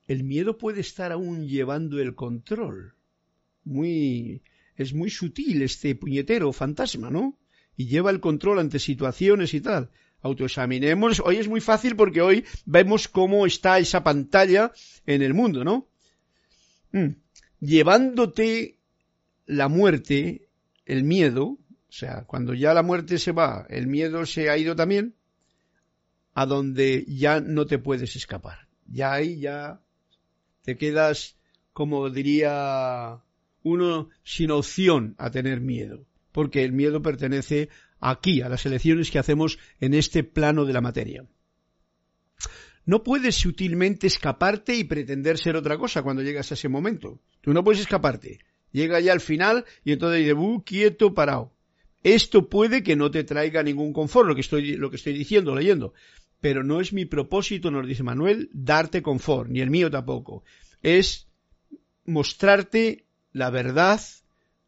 [0.06, 2.94] el miedo puede estar aún llevando el control.
[3.64, 4.42] Muy,
[4.76, 7.38] es muy sutil este puñetero fantasma, ¿no?
[7.76, 9.90] Y lleva el control ante situaciones y tal
[10.22, 11.20] autoexaminemos.
[11.24, 14.72] Hoy es muy fácil porque hoy vemos cómo está esa pantalla
[15.06, 15.88] en el mundo, ¿no?
[16.92, 17.16] Mm.
[17.60, 18.78] Llevándote
[19.46, 20.48] la muerte,
[20.86, 24.76] el miedo, o sea, cuando ya la muerte se va, el miedo se ha ido
[24.76, 25.14] también,
[26.34, 28.68] a donde ya no te puedes escapar.
[28.86, 29.80] Ya ahí ya
[30.62, 31.36] te quedas,
[31.72, 33.22] como diría
[33.62, 37.70] uno, sin opción a tener miedo, porque el miedo pertenece
[38.00, 41.26] aquí, a las elecciones que hacemos en este plano de la materia.
[42.84, 47.20] No puedes sutilmente escaparte y pretender ser otra cosa cuando llegas a ese momento.
[47.40, 48.40] Tú no puedes escaparte.
[48.72, 51.57] Llega ya al final y entonces dice, uh, quieto, parado.
[52.02, 55.54] Esto puede que no te traiga ningún confort, lo que estoy, lo que estoy diciendo,
[55.54, 55.94] leyendo.
[56.40, 60.44] Pero no es mi propósito, nos dice Manuel, darte confort, ni el mío tampoco.
[60.82, 61.26] Es
[62.04, 64.00] mostrarte la verdad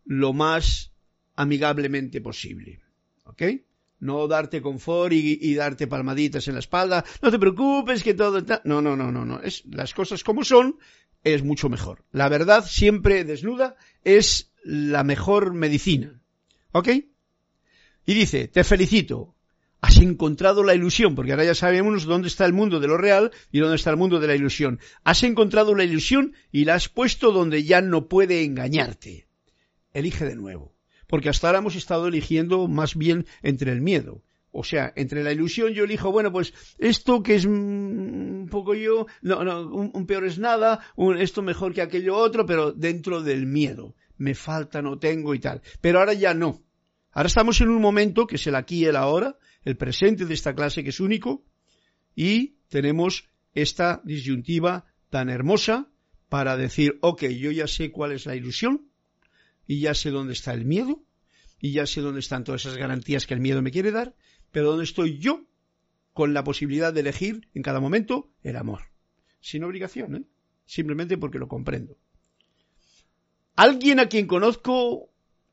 [0.05, 0.93] lo más
[1.37, 2.81] amigablemente posible.
[3.25, 3.43] ¿ok?
[4.01, 7.05] No darte confort y, darte palmaditas en la espalda.
[7.23, 8.63] No te preocupes que todo está...
[8.65, 9.41] No, no, no, no, no.
[9.41, 10.79] Es, las cosas como son
[11.23, 12.05] es mucho mejor.
[12.11, 16.21] La verdad siempre desnuda es la mejor medicina.
[16.73, 16.89] ¿Ok?
[18.11, 19.37] Y dice, te felicito.
[19.81, 23.31] Has encontrado la ilusión, porque ahora ya sabemos dónde está el mundo de lo real
[23.53, 24.81] y dónde está el mundo de la ilusión.
[25.05, 29.29] Has encontrado la ilusión y la has puesto donde ya no puede engañarte.
[29.95, 30.75] Elige de nuevo
[31.07, 34.25] porque hasta ahora hemos estado eligiendo más bien entre el miedo.
[34.51, 39.07] O sea, entre la ilusión yo elijo, bueno, pues esto que es un poco yo,
[39.23, 40.81] no, no, un, peor es nada,
[41.17, 43.95] esto mejor que aquello otro, pero dentro del miedo.
[44.17, 45.63] Me falta, no tengo y tal.
[45.81, 46.65] Pero ahora ya no.
[47.13, 50.35] Ahora estamos en un momento que es el aquí y el ahora, el presente de
[50.35, 51.45] esta clase que es único,
[52.15, 55.89] y tenemos esta disyuntiva tan hermosa
[56.29, 58.91] para decir, ok, yo ya sé cuál es la ilusión,
[59.71, 61.01] y ya sé dónde está el miedo
[61.61, 64.17] y ya sé dónde están todas esas garantías que el miedo me quiere dar,
[64.51, 65.45] pero dónde estoy yo
[66.13, 68.91] con la posibilidad de elegir en cada momento el amor.
[69.41, 70.25] Sin obligación, ¿eh?
[70.67, 71.97] simplemente porque lo comprendo.
[73.55, 75.13] Alguien a quien conozco,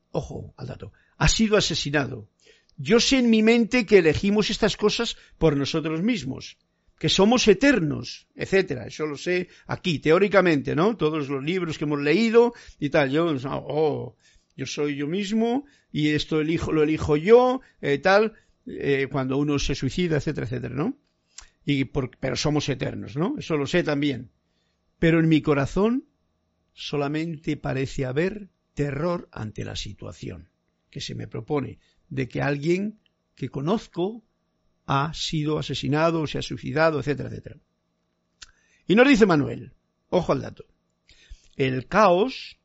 [0.10, 2.30] ojo al dato, ha sido asesinado.
[2.78, 6.58] yo sé en mi mente que elegimos estas cosas por nosotros mismos,
[7.00, 8.86] que somos eternos, etcétera.
[8.86, 10.96] Eso lo sé aquí, teóricamente, ¿no?
[10.96, 13.10] Todos los libros que hemos leído y tal.
[13.10, 14.16] Yo, oh,
[14.56, 18.34] yo soy yo mismo y esto elijo, lo elijo yo, eh, tal,
[18.68, 20.98] eh, cuando uno se suicida, etcétera, etcétera, ¿no?
[21.66, 23.36] Y por, pero somos eternos, ¿no?
[23.40, 24.30] Eso lo sé también.
[25.00, 26.06] Pero en mi corazón
[26.74, 30.50] solamente parece haber terror ante la situación
[30.90, 33.00] que se me propone de que alguien
[33.36, 34.24] que conozco
[34.86, 37.58] ha sido asesinado, se ha suicidado, etcétera, etcétera.
[38.88, 39.74] Y nos dice Manuel,
[40.10, 40.66] ojo al dato,
[41.56, 42.58] el caos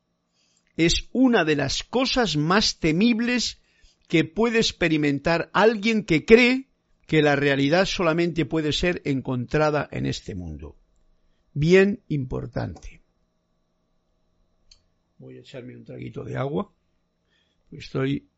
[0.76, 3.60] es una de las cosas más temibles
[4.08, 6.68] que puede experimentar alguien que cree
[7.06, 10.76] que la realidad solamente puede ser encontrada en este mundo.
[11.52, 13.02] Bien importante.
[15.18, 16.72] Voy a echarme un traguito de agua.
[17.72, 18.28] Estoy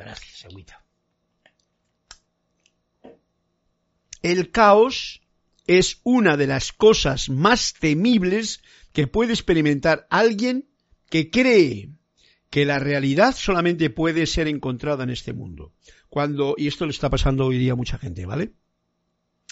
[0.00, 0.82] Gracias, agüita.
[4.22, 5.20] El caos
[5.66, 8.62] es una de las cosas más temibles
[8.94, 10.70] que puede experimentar alguien
[11.10, 11.90] que cree
[12.48, 15.74] que la realidad solamente puede ser encontrada en este mundo.
[16.08, 18.54] Cuando, y esto le está pasando hoy día a mucha gente, ¿vale?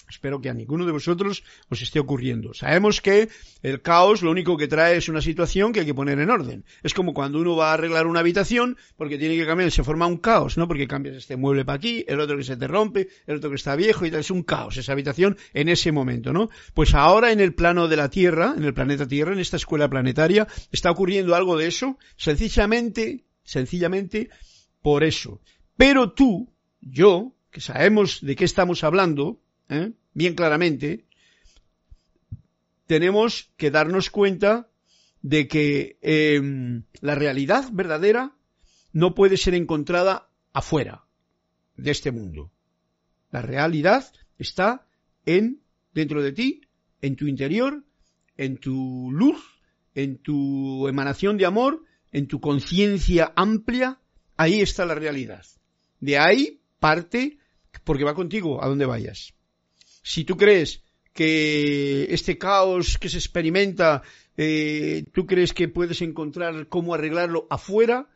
[0.09, 2.53] Espero que a ninguno de vosotros os esté ocurriendo.
[2.53, 3.29] Sabemos que
[3.61, 6.65] el caos lo único que trae es una situación que hay que poner en orden.
[6.81, 10.07] Es como cuando uno va a arreglar una habitación porque tiene que cambiar, se forma
[10.07, 10.67] un caos, ¿no?
[10.67, 13.55] Porque cambias este mueble para aquí, el otro que se te rompe, el otro que
[13.55, 14.21] está viejo y tal.
[14.21, 16.49] Es un caos esa habitación en ese momento, ¿no?
[16.73, 19.89] Pues ahora en el plano de la Tierra, en el planeta Tierra, en esta escuela
[19.89, 24.29] planetaria, está ocurriendo algo de eso, sencillamente, sencillamente
[24.81, 25.39] por eso.
[25.77, 26.51] Pero tú,
[26.81, 29.39] yo, que sabemos de qué estamos hablando,
[29.69, 29.91] ¿eh?
[30.13, 31.05] Bien claramente,
[32.87, 34.69] tenemos que darnos cuenta
[35.21, 38.35] de que em, la realidad verdadera
[38.93, 41.05] no puede ser encontrada afuera
[41.77, 42.51] de este mundo.
[43.31, 44.87] La realidad está
[45.25, 45.61] en
[45.93, 46.61] dentro de ti,
[47.01, 47.83] en tu interior,
[48.37, 49.39] en tu luz,
[49.93, 53.99] en tu emanación de amor, en tu conciencia amplia,
[54.35, 55.45] ahí está la realidad.
[55.99, 57.37] De ahí parte,
[57.83, 59.35] porque va contigo a donde vayas
[60.09, 60.83] si tú crees
[61.13, 64.01] que este caos que se experimenta,
[64.37, 68.09] eh, tú crees que puedes encontrar cómo arreglarlo afuera,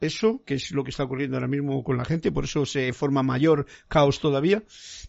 [0.00, 2.92] eso, que es lo que está ocurriendo ahora mismo con la gente, por eso se
[2.92, 4.62] forma mayor caos todavía,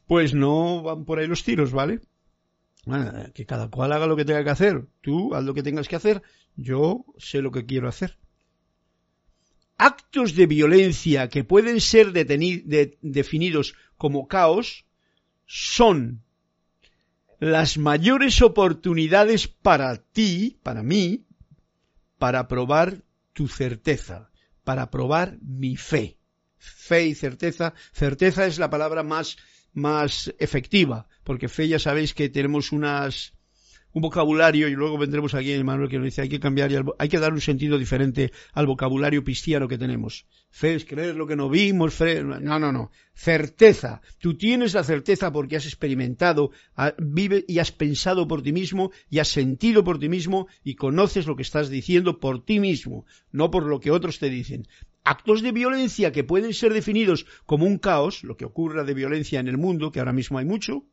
[0.07, 1.99] pues no van por ahí los tiros, ¿vale?
[3.35, 4.87] que cada cual haga lo que tenga que hacer.
[5.01, 6.23] Tú haz lo que tengas que hacer,
[6.55, 8.17] yo sé lo que quiero hacer.
[9.77, 14.85] Actos de violencia que pueden ser definidos como caos
[15.53, 16.23] son
[17.37, 21.25] las mayores oportunidades para ti, para mí,
[22.17, 24.31] para probar tu certeza,
[24.63, 26.17] para probar mi fe.
[26.57, 27.73] Fe y certeza.
[27.91, 29.35] Certeza es la palabra más,
[29.73, 33.33] más efectiva, porque fe ya sabéis que tenemos unas,
[33.93, 36.77] un vocabulario, y luego vendremos aquí en Manuel que nos dice hay que cambiar, y
[36.97, 40.25] hay que dar un sentido diferente al vocabulario cristiano que tenemos.
[40.49, 42.91] Fe creer lo que no vimos, fe, no, no, no.
[43.13, 44.01] Certeza.
[44.19, 46.51] Tú tienes la certeza porque has experimentado,
[46.97, 51.27] vive y has pensado por ti mismo y has sentido por ti mismo y conoces
[51.27, 54.67] lo que estás diciendo por ti mismo, no por lo que otros te dicen.
[55.03, 59.39] Actos de violencia que pueden ser definidos como un caos, lo que ocurra de violencia
[59.39, 60.85] en el mundo, que ahora mismo hay mucho,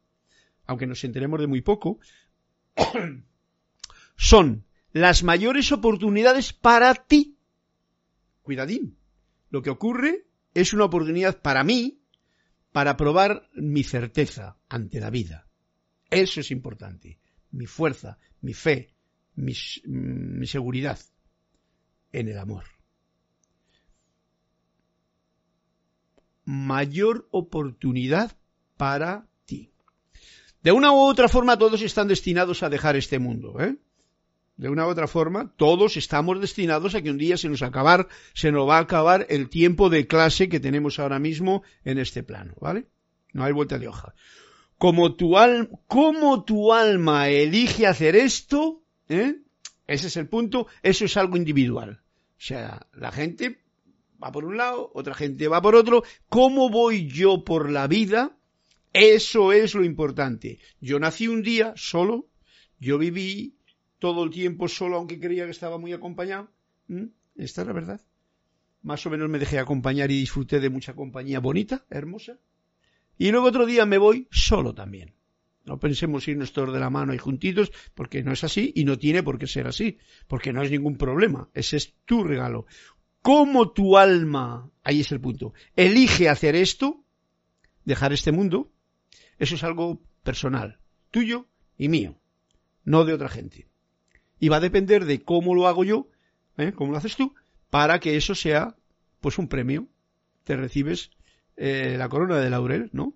[0.67, 1.99] aunque nos enteremos de muy poco,
[4.17, 7.39] son las mayores oportunidades para ti.
[8.43, 8.99] Cuidadín.
[9.51, 12.01] Lo que ocurre es una oportunidad para mí
[12.73, 15.47] para probar mi certeza ante la vida.
[16.11, 17.19] Eso es importante.
[17.51, 18.95] Mi fuerza, mi fe,
[19.35, 19.55] mi,
[20.47, 20.99] seguridad
[22.13, 22.65] en el amor.
[26.45, 28.37] Mayor oportunidad
[28.77, 29.28] para
[30.63, 33.77] de una u otra forma todos están destinados a dejar este mundo, ¿eh?
[34.57, 38.09] De una u otra forma, todos estamos destinados a que un día se nos acabar,
[38.35, 42.25] se nos va a acabar el tiempo de clase que tenemos ahora mismo en este
[42.25, 42.87] plano, ¿vale?
[43.33, 44.15] No hay vuelta de hoja.
[44.77, 49.37] Como tu, al, como tu alma elige hacer esto, ¿eh?
[49.87, 52.01] ese es el punto, eso es algo individual.
[52.39, 53.61] O sea, la gente
[54.23, 56.03] va por un lado, otra gente va por otro.
[56.29, 58.38] ¿Cómo voy yo por la vida?
[58.93, 60.59] Eso es lo importante.
[60.81, 62.29] Yo nací un día solo,
[62.79, 63.57] yo viví
[63.99, 66.51] todo el tiempo solo, aunque creía que estaba muy acompañado.
[67.37, 68.01] Esta es la verdad.
[68.83, 72.39] Más o menos me dejé acompañar y disfruté de mucha compañía bonita, hermosa.
[73.19, 75.15] Y luego otro día me voy solo también.
[75.65, 78.99] No pensemos irnos todos de la mano y juntitos, porque no es así y no
[78.99, 81.51] tiene por qué ser así, porque no es ningún problema.
[81.53, 82.67] Ese es tu regalo.
[83.21, 87.05] ¿Cómo tu alma, ahí es el punto, elige hacer esto,
[87.85, 88.73] dejar este mundo?
[89.39, 90.79] Eso es algo personal,
[91.11, 92.19] tuyo y mío,
[92.85, 93.67] no de otra gente.
[94.41, 96.09] Y va a depender de cómo lo hago yo,
[96.57, 96.73] ¿eh?
[96.75, 97.35] cómo lo haces tú,
[97.71, 98.77] para que eso sea,
[99.21, 99.89] pues, un premio.
[100.45, 101.11] Te recibes
[101.57, 103.15] eh, la corona de laurel, ¿no?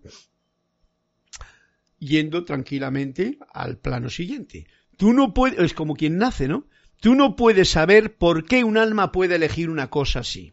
[1.99, 4.67] Yendo tranquilamente al plano siguiente.
[4.97, 6.67] Tú no puedes, es como quien nace, ¿no?
[7.01, 10.53] Tú no puedes saber por qué un alma puede elegir una cosa así.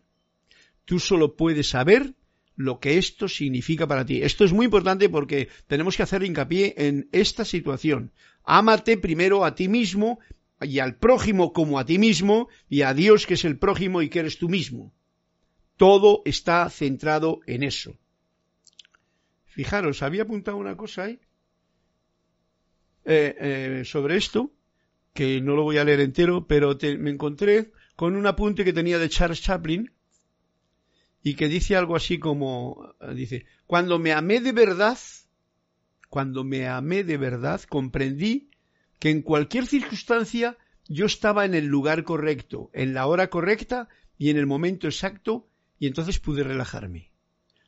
[0.86, 2.16] Tú solo puedes saber
[2.60, 4.22] lo que esto significa para ti.
[4.22, 8.12] Esto es muy importante porque tenemos que hacer hincapié en esta situación.
[8.44, 10.20] Ámate primero a ti mismo
[10.60, 14.10] y al prójimo como a ti mismo y a Dios que es el prójimo y
[14.10, 14.94] que eres tú mismo.
[15.78, 17.98] Todo está centrado en eso.
[19.46, 21.22] Fijaros, había apuntado una cosa ahí
[23.06, 24.52] eh, eh, sobre esto,
[25.14, 29.00] que no lo voy a leer entero, pero me encontré con un apunte que tenía
[29.00, 29.94] de Charles Chaplin
[31.24, 34.98] y que dice algo así como, dice, cuando me amé de verdad,
[36.10, 38.50] cuando me amé de verdad, comprendí
[39.00, 40.58] que en cualquier circunstancia
[40.88, 45.48] yo estaba en el lugar correcto, en la hora correcta y en el momento exacto
[45.78, 47.12] y entonces pude relajarme.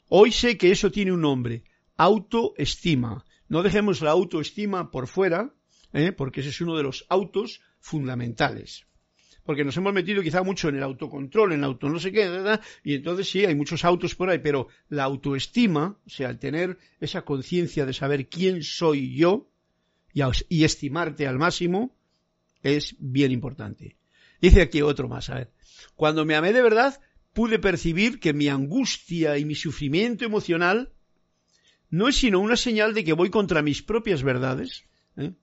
[0.08, 1.64] Hoy sé que eso tiene un nombre,
[1.96, 3.26] autoestima.
[3.48, 5.54] No dejemos la autoestima por fuera,
[5.94, 6.12] ¿eh?
[6.12, 8.86] porque ese es uno de los autos fundamentales.
[9.52, 12.58] Porque nos hemos metido quizá mucho en el autocontrol, en el auto no sé qué,
[12.86, 16.78] y entonces sí, hay muchos autos por ahí, pero la autoestima, o sea, el tener
[17.02, 19.50] esa conciencia de saber quién soy yo
[20.14, 21.94] y, y estimarte al máximo,
[22.64, 23.98] es bien importante.
[24.42, 25.52] Dice aquí otro más, a ver.
[25.98, 27.02] Cuando me amé de verdad,
[27.34, 30.94] pude percibir que mi angustia y mi sufrimiento emocional
[31.90, 34.86] no es sino una señal de que voy contra mis propias verdades.
[35.18, 35.34] ¿eh?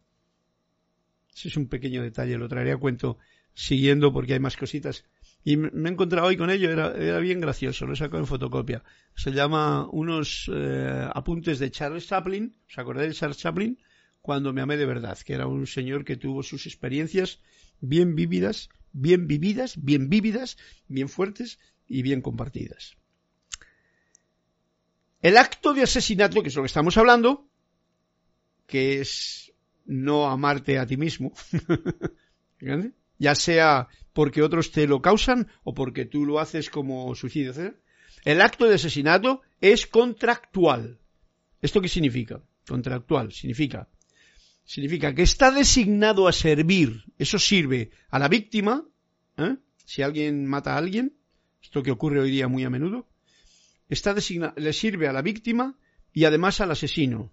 [1.37, 3.19] Ese es un pequeño detalle, lo traeré a cuento
[3.59, 5.05] siguiendo porque hay más cositas.
[5.43, 8.85] Y me he encontrado hoy con ello, era, bien gracioso, lo he sacado en fotocopia.
[9.17, 13.79] Se llama unos eh, apuntes de Charles Chaplin, ¿os acordáis de Charles Chaplin?
[14.21, 17.41] Cuando me amé de verdad, que era un señor que tuvo sus experiencias
[17.81, 20.57] bien vívidas, bien vividas, bien vívidas,
[20.87, 22.97] bien fuertes, y bien compartidas.
[25.21, 27.49] El acto de asesinato, que es lo que estamos hablando,
[28.67, 29.53] que es
[29.87, 31.33] no amarte a ti mismo,
[33.19, 37.53] ya sea porque otros te lo causan o porque tú lo haces como suicidio.
[38.25, 40.99] El acto de asesinato es contractual.
[41.61, 42.43] ¿Esto qué significa?
[42.67, 43.89] Contractual significa
[44.69, 47.05] significa que está designado a servir.
[47.17, 48.87] Eso sirve a la víctima,
[49.39, 49.57] ¿eh?
[49.87, 51.17] si alguien mata a alguien,
[51.63, 53.09] esto que ocurre hoy día muy a menudo,
[53.89, 55.79] está le sirve a la víctima
[56.13, 57.33] y además al asesino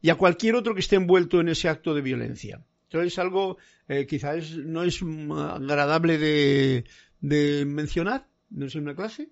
[0.00, 2.64] y a cualquier otro que esté envuelto en ese acto de violencia.
[2.88, 3.58] Entonces es algo
[3.88, 6.84] eh, quizás no es agradable de,
[7.20, 9.28] de mencionar, no es una clase,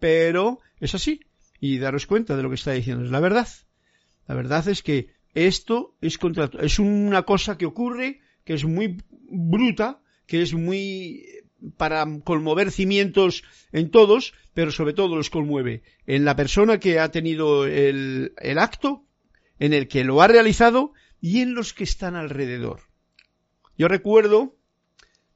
[0.00, 1.20] pero es así.
[1.60, 3.48] Y daros cuenta de lo que está diciendo, es la verdad.
[4.26, 6.18] La verdad es que esto es,
[6.60, 11.24] es una cosa que ocurre, que es muy bruta, que es muy
[11.76, 17.10] para conmover cimientos en todos, pero sobre todo los conmueve en la persona que ha
[17.10, 19.04] tenido el acto,
[19.58, 22.80] en el que lo ha realizado y en los que están alrededor.
[23.78, 24.56] Yo recuerdo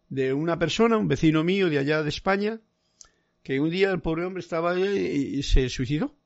[0.09, 2.61] de una persona, un vecino mío de allá de España,
[3.43, 6.17] que un día el pobre hombre estaba y se suicidó.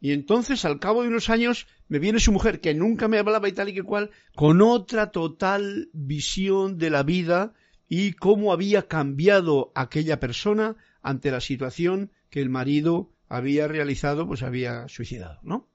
[0.00, 3.48] Y entonces, al cabo de unos años, me viene su mujer, que nunca me hablaba
[3.48, 7.52] y tal y que cual, con otra total visión de la vida
[7.88, 14.42] y cómo había cambiado aquella persona ante la situación que el marido había realizado, pues
[14.42, 15.68] había suicidado, ¿no?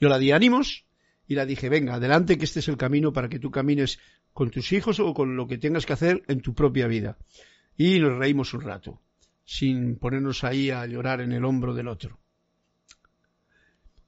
[0.00, 0.86] Yo la di ánimos
[1.26, 3.98] y la dije, venga, adelante que este es el camino para que tú camines
[4.32, 7.18] con tus hijos o con lo que tengas que hacer en tu propia vida.
[7.76, 9.00] Y nos reímos un rato,
[9.44, 12.18] sin ponernos ahí a llorar en el hombro del otro.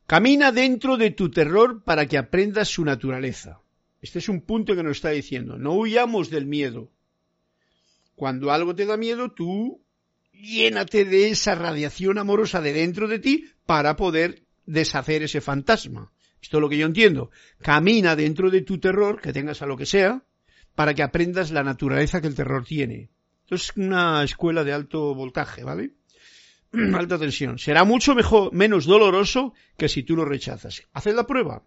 [0.06, 3.60] Camina dentro de tu terror para que aprendas su naturaleza.
[4.02, 5.56] Este es un punto que nos está diciendo.
[5.56, 6.90] No huyamos del miedo.
[8.14, 9.82] Cuando algo te da miedo, tú
[10.32, 16.12] llénate de esa radiación amorosa de dentro de ti para poder deshacer ese fantasma.
[16.44, 17.30] Esto es lo que yo entiendo.
[17.62, 20.22] Camina dentro de tu terror, que tengas a lo que sea,
[20.74, 23.08] para que aprendas la naturaleza que el terror tiene.
[23.44, 25.92] Esto es una escuela de alto voltaje, ¿vale?
[26.94, 27.58] Alta tensión.
[27.58, 30.82] Será mucho mejor, menos doloroso que si tú lo rechazas.
[30.92, 31.62] Haced la prueba.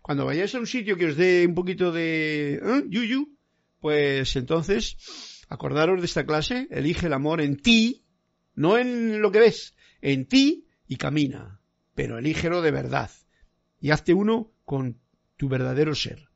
[0.00, 2.84] Cuando vayáis a un sitio que os dé un poquito de ¿eh?
[2.86, 3.36] yuyu,
[3.80, 4.96] pues entonces
[5.50, 8.04] Acordaros de esta clase, elige el amor en ti,
[8.54, 11.60] no en lo que ves, en ti y camina,
[11.96, 13.10] pero elígelo de verdad.
[13.80, 15.00] Y hazte uno con
[15.36, 16.28] tu verdadero ser.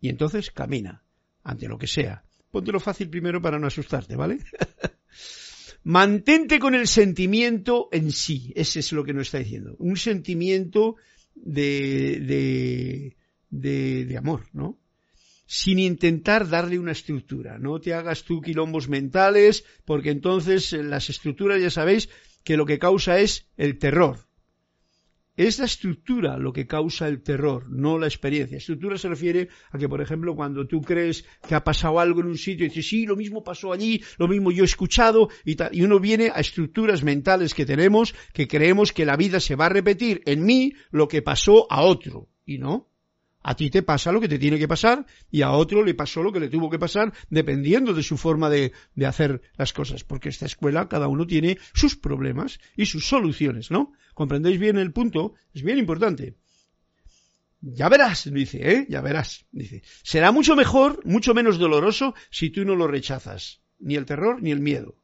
[0.00, 1.02] Y entonces camina
[1.42, 2.24] ante lo que sea.
[2.50, 4.38] Póntelo fácil primero para no asustarte, ¿vale?
[5.84, 8.52] Mantente con el sentimiento en sí.
[8.54, 9.76] Ese es lo que nos está diciendo.
[9.78, 10.96] Un sentimiento
[11.34, 13.16] de, de,
[13.50, 14.78] de, de amor, ¿no?
[15.46, 17.58] sin intentar darle una estructura.
[17.58, 22.08] No te hagas tú quilombos mentales, porque entonces eh, las estructuras ya sabéis
[22.42, 24.26] que lo que causa es el terror.
[25.36, 28.56] Es la estructura lo que causa el terror, no la experiencia.
[28.56, 32.28] Estructura se refiere a que, por ejemplo, cuando tú crees que ha pasado algo en
[32.28, 35.56] un sitio y dices, sí, lo mismo pasó allí, lo mismo yo he escuchado, y,
[35.72, 39.66] y uno viene a estructuras mentales que tenemos que creemos que la vida se va
[39.66, 42.28] a repetir en mí lo que pasó a otro.
[42.46, 42.93] Y no,
[43.44, 46.22] a ti te pasa lo que te tiene que pasar y a otro le pasó
[46.22, 50.02] lo que le tuvo que pasar dependiendo de su forma de, de hacer las cosas.
[50.02, 53.92] Porque esta escuela cada uno tiene sus problemas y sus soluciones, ¿no?
[54.14, 55.34] ¿Comprendéis bien el punto?
[55.52, 56.36] Es bien importante.
[57.60, 58.86] Ya verás, dice, ¿eh?
[58.88, 59.82] Ya verás, dice.
[60.02, 63.60] Será mucho mejor, mucho menos doloroso si tú no lo rechazas.
[63.78, 64.96] Ni el terror ni el miedo.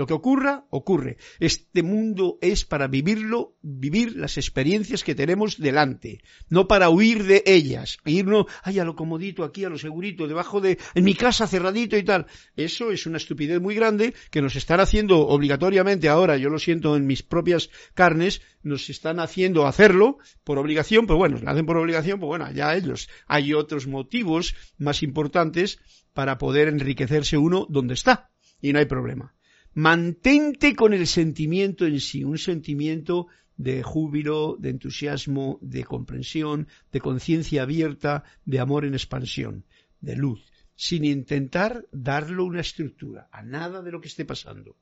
[0.00, 1.18] Lo que ocurra, ocurre.
[1.40, 7.42] Este mundo es para vivirlo, vivir las experiencias que tenemos delante, no para huir de
[7.44, 11.46] ellas, irnos, ay, a lo comodito aquí, a lo segurito, debajo de, en mi casa
[11.46, 12.24] cerradito y tal.
[12.56, 16.96] Eso es una estupidez muy grande que nos están haciendo obligatoriamente ahora, yo lo siento
[16.96, 21.76] en mis propias carnes, nos están haciendo hacerlo por obligación, pero bueno, lo hacen por
[21.76, 23.10] obligación, pues bueno, allá ellos.
[23.26, 25.78] Hay otros motivos más importantes
[26.14, 28.30] para poder enriquecerse uno donde está,
[28.62, 29.34] y no hay problema
[29.74, 37.00] mantente con el sentimiento en sí, un sentimiento de júbilo, de entusiasmo, de comprensión, de
[37.00, 39.64] conciencia abierta, de amor en expansión,
[40.00, 44.76] de luz, sin intentar darlo una estructura a nada de lo que esté pasando.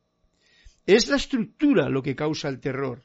[0.86, 3.02] Es la estructura lo que causa el terror,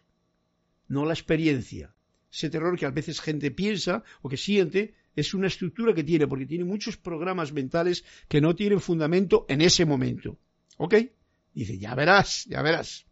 [0.88, 1.94] no la experiencia.
[2.32, 6.28] Ese terror que a veces gente piensa o que siente es una estructura que tiene,
[6.28, 10.38] porque tiene muchos programas mentales que no tienen fundamento en ese momento.
[10.78, 10.96] ¿Ok?
[11.54, 13.06] Dice, ya verás, ya verás.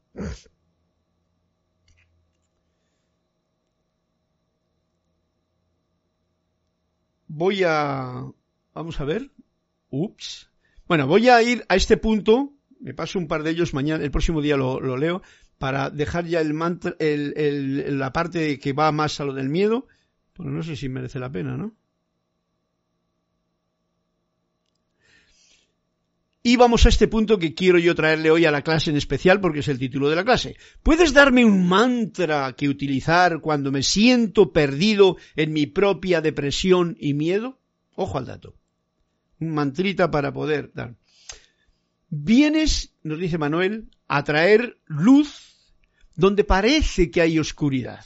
[7.28, 8.26] Voy a...
[8.74, 9.32] Vamos a ver.
[9.90, 10.50] Ups.
[10.88, 12.54] Bueno, voy a ir a este punto.
[12.80, 15.22] Me paso un par de ellos mañana, el próximo día lo, lo leo,
[15.60, 19.50] para dejar ya el, mantra, el, el, la parte que va más a lo del
[19.50, 19.88] miedo.
[20.34, 21.76] Pero no sé si merece la pena, ¿no?
[26.44, 29.40] Y vamos a este punto que quiero yo traerle hoy a la clase en especial
[29.40, 30.58] porque es el título de la clase.
[30.82, 37.14] ¿Puedes darme un mantra que utilizar cuando me siento perdido en mi propia depresión y
[37.14, 37.60] miedo?
[37.94, 38.56] Ojo al dato.
[39.40, 40.96] Un mantrita para poder dar.
[42.10, 45.52] Vienes, nos dice Manuel, a traer luz
[46.16, 48.04] donde parece que hay oscuridad.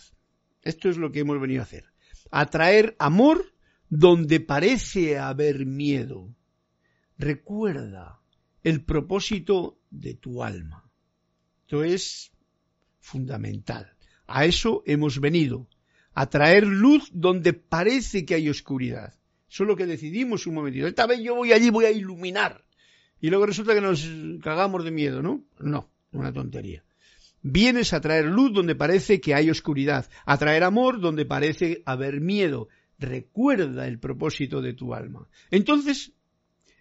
[0.61, 1.85] Esto es lo que hemos venido a hacer.
[2.31, 3.53] A traer amor
[3.89, 6.35] donde parece haber miedo.
[7.17, 8.19] Recuerda,
[8.65, 10.89] el propósito de tu alma.
[11.61, 12.31] Esto es
[12.99, 13.93] fundamental.
[14.25, 15.67] A eso hemos venido,
[16.15, 19.13] a traer luz donde parece que hay oscuridad.
[19.47, 20.87] Eso es lo que decidimos un momentito.
[20.87, 22.65] Esta vez yo voy allí, voy a iluminar.
[23.21, 24.03] Y luego resulta que nos
[24.41, 25.45] cagamos de miedo, ¿no?
[25.59, 26.83] No, una tontería.
[27.43, 32.19] Vienes a traer luz donde parece que hay oscuridad, a traer amor donde parece haber
[32.19, 32.69] miedo.
[32.97, 35.29] Recuerda el propósito de tu alma.
[35.51, 36.13] Entonces,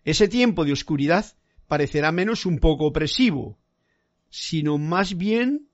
[0.03, 1.37] ese tiempo de oscuridad
[1.67, 3.59] parecerá menos un poco opresivo,
[4.31, 5.69] sino más bien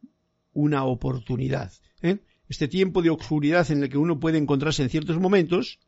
[0.52, 1.72] una oportunidad.
[2.02, 2.18] ¿eh?
[2.48, 5.78] Este tiempo de oscuridad en el que uno puede encontrarse en ciertos momentos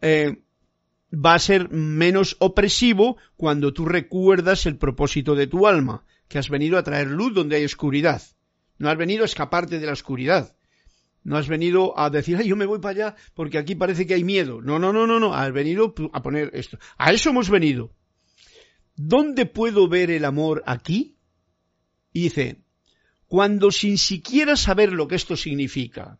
[0.00, 0.42] eh,
[1.12, 6.50] va a ser menos opresivo cuando tú recuerdas el propósito de tu alma, que has
[6.50, 8.22] venido a traer luz donde hay oscuridad.
[8.78, 10.54] No has venido a escaparte de la oscuridad.
[11.24, 14.14] No has venido a decir, ay, yo me voy para allá porque aquí parece que
[14.14, 14.60] hay miedo.
[14.62, 15.34] No, no, no, no, no.
[15.34, 16.78] Has venido a poner esto.
[16.96, 17.92] A eso hemos venido.
[18.98, 21.16] ¿Dónde puedo ver el amor aquí?
[22.12, 22.62] Y dice,
[23.26, 26.18] cuando sin siquiera saber lo que esto significa,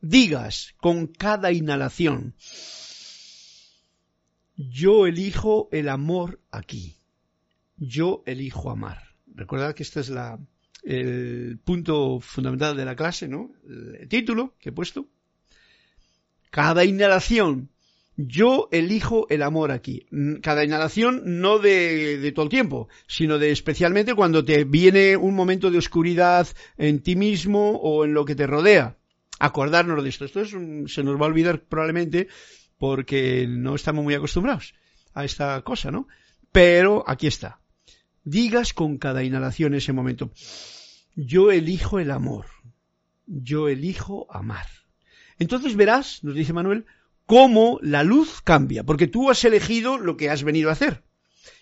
[0.00, 2.34] digas con cada inhalación,
[4.56, 6.96] yo elijo el amor aquí,
[7.76, 9.14] yo elijo amar.
[9.26, 10.38] Recuerda que este es la,
[10.82, 13.52] el punto fundamental de la clase, ¿no?
[13.64, 15.08] El título que he puesto.
[16.50, 17.70] Cada inhalación
[18.20, 20.06] yo elijo el amor aquí.
[20.42, 25.70] Cada inhalación no de, todo el tiempo, sino de especialmente cuando te viene un momento
[25.70, 26.48] de oscuridad
[26.78, 28.96] en ti mismo o en lo que te rodea.
[29.38, 30.24] Acordarnos de esto.
[30.24, 32.26] Esto se nos va a olvidar probablemente
[32.76, 34.74] porque no estamos muy acostumbrados
[35.14, 36.08] a esta cosa, ¿no?
[36.50, 37.60] Pero aquí está.
[38.24, 40.32] Digas con cada inhalación ese momento.
[41.14, 42.46] Yo elijo el amor.
[43.26, 44.66] Yo elijo amar.
[45.38, 46.84] Entonces verás, nos dice Manuel,
[47.28, 51.04] cómo la luz cambia, porque tú has elegido lo que has venido a hacer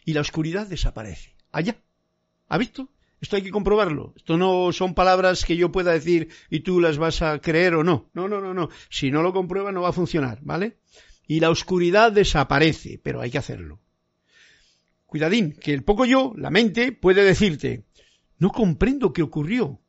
[0.05, 1.35] y la oscuridad desaparece.
[1.51, 1.77] Allá.
[2.49, 2.89] ¿Ha visto?
[3.21, 4.15] Esto hay que comprobarlo.
[4.17, 7.83] Esto no son palabras que yo pueda decir y tú las vas a creer o
[7.83, 8.09] no.
[8.15, 8.69] No, no, no, no.
[8.91, 10.79] Si no lo comprueba no va a funcionar, ¿vale?
[11.27, 13.81] Y la oscuridad desaparece, pero hay que hacerlo.
[15.05, 17.87] Cuidadín, que el poco yo, la mente, puede decirte,
[18.39, 19.81] no comprendo qué ocurrió.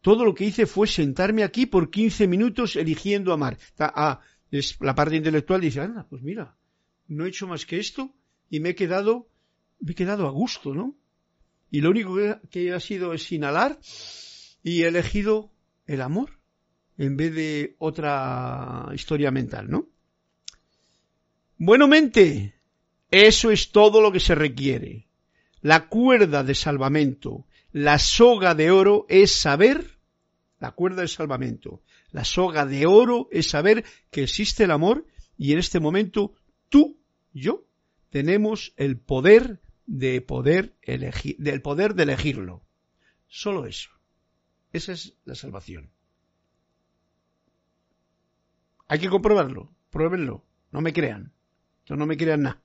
[0.00, 3.58] Todo lo que hice fue sentarme aquí por 15 minutos eligiendo amar.
[3.78, 6.56] Ah, es la parte intelectual dice, anda, pues mira,
[7.08, 8.14] no he hecho más que esto
[8.48, 9.28] y me he quedado,
[9.80, 10.96] me he quedado a gusto, ¿no?
[11.70, 12.16] Y lo único
[12.50, 13.78] que, ha sido es inhalar
[14.62, 15.52] y he elegido
[15.86, 16.40] el amor
[16.98, 19.88] en vez de otra historia mental, ¿no?
[21.56, 22.54] Bueno, mente,
[23.10, 25.08] eso es todo lo que se requiere.
[25.60, 29.98] La cuerda de salvamento, la soga de oro es saber,
[30.58, 31.82] la cuerda de salvamento,
[32.12, 35.06] la soga de oro es saber que existe el amor
[35.36, 36.34] y en este momento
[36.68, 36.98] tú,
[37.32, 37.64] yo,
[38.10, 42.62] tenemos el poder de poder elegir, del poder de elegirlo.
[43.28, 43.90] Solo eso.
[44.72, 45.90] Esa es la salvación.
[48.88, 49.72] Hay que comprobarlo.
[49.90, 50.44] Pruébenlo.
[50.72, 51.32] No me crean.
[51.88, 52.62] No me crean nada.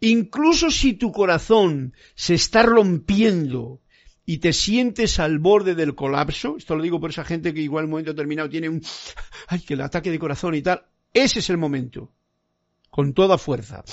[0.00, 3.81] Incluso si tu corazón se está rompiendo
[4.24, 7.84] y te sientes al borde del colapso, esto lo digo por esa gente que igual
[7.84, 8.82] en un momento determinado tiene un,
[9.48, 12.12] ay, que el ataque de corazón y tal, ese es el momento,
[12.90, 13.84] con toda fuerza.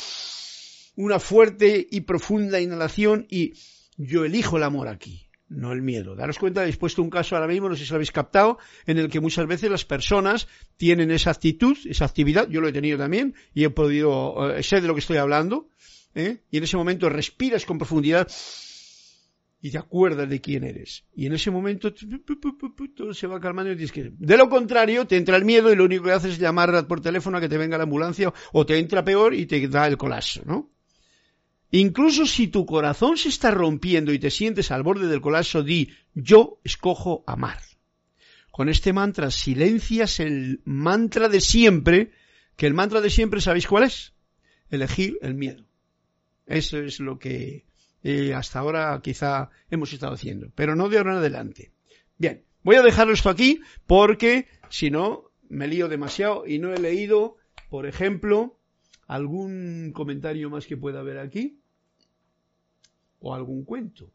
[0.96, 3.54] Una fuerte y profunda inhalación y
[3.98, 6.16] yo elijo el amor aquí, no el miedo.
[6.16, 8.98] Daros cuenta, he puesto un caso ahora mismo, no sé si lo habéis captado, en
[8.98, 12.98] el que muchas veces las personas tienen esa actitud, esa actividad, yo lo he tenido
[12.98, 15.70] también y he podido, eh, sé de lo que estoy hablando,
[16.14, 16.44] ¿eh?
[16.52, 18.28] y en ese momento respiras con profundidad
[19.62, 21.04] y te acuerdas de quién eres.
[21.14, 24.12] Y en ese momento todo se va calmando y dices que...
[24.18, 27.02] De lo contrario, te entra el miedo y lo único que haces es llamar por
[27.02, 29.98] teléfono a que te venga la ambulancia o te entra peor y te da el
[29.98, 30.72] colapso, ¿no?
[31.72, 35.92] Incluso si tu corazón se está rompiendo y te sientes al borde del colapso, di,
[36.16, 37.60] yo escojo amar.
[38.50, 42.12] Con este mantra silencias el mantra de siempre,
[42.56, 44.14] que el mantra de siempre, ¿sabéis cuál es?
[44.70, 45.66] Elegir el miedo.
[46.48, 47.69] Eso es lo que
[48.04, 51.72] eh, hasta ahora quizá hemos estado haciendo, pero no de ahora en adelante.
[52.18, 56.80] Bien, voy a dejar esto aquí porque si no me lío demasiado y no he
[56.80, 57.38] leído,
[57.70, 58.58] por ejemplo,
[59.08, 61.60] algún comentario más que pueda haber aquí
[63.20, 64.12] o algún cuento.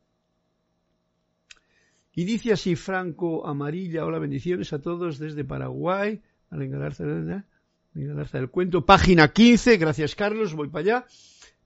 [2.14, 8.87] Y dice así Franco Amarilla, hola bendiciones a todos desde Paraguay, al engalarse del cuento,
[8.87, 11.07] página 15, gracias Carlos, voy para allá.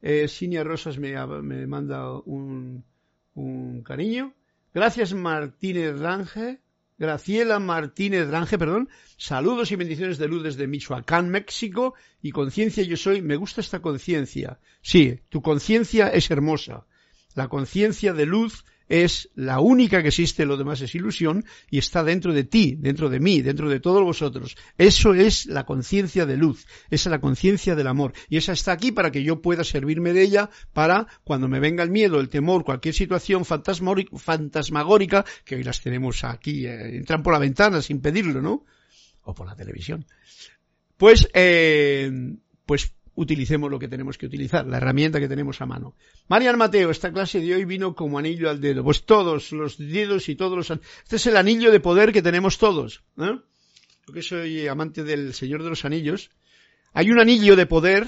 [0.01, 2.85] Eh, Sinia Rosas me, me manda un,
[3.35, 4.35] un, cariño.
[4.73, 6.61] Gracias Martínez Range.
[6.99, 8.89] Graciela Martínez Range, perdón.
[9.17, 11.95] Saludos y bendiciones de luz desde Michoacán, México.
[12.21, 13.23] Y conciencia yo soy.
[13.23, 14.59] Me gusta esta conciencia.
[14.83, 16.87] Sí, tu conciencia es hermosa.
[17.35, 22.03] La conciencia de luz es la única que existe, lo demás es ilusión, y está
[22.03, 24.57] dentro de ti, dentro de mí, dentro de todos vosotros.
[24.77, 28.73] Eso es la conciencia de luz, esa es la conciencia del amor, y esa está
[28.73, 32.29] aquí para que yo pueda servirme de ella para cuando me venga el miedo, el
[32.29, 38.01] temor, cualquier situación fantasmagórica, que hoy las tenemos aquí, eh, entran por la ventana sin
[38.01, 38.65] pedirlo, ¿no?
[39.23, 40.07] O por la televisión.
[40.97, 42.11] Pues, eh,
[42.67, 45.97] pues utilicemos lo que tenemos que utilizar, la herramienta que tenemos a mano.
[46.29, 48.85] Marian Mateo, esta clase de hoy vino como anillo al dedo.
[48.85, 50.71] Pues todos los dedos y todos los...
[50.71, 53.03] Este es el anillo de poder que tenemos todos.
[53.19, 53.37] ¿eh?
[54.07, 56.31] Yo que soy amante del Señor de los Anillos.
[56.93, 58.07] Hay un anillo de poder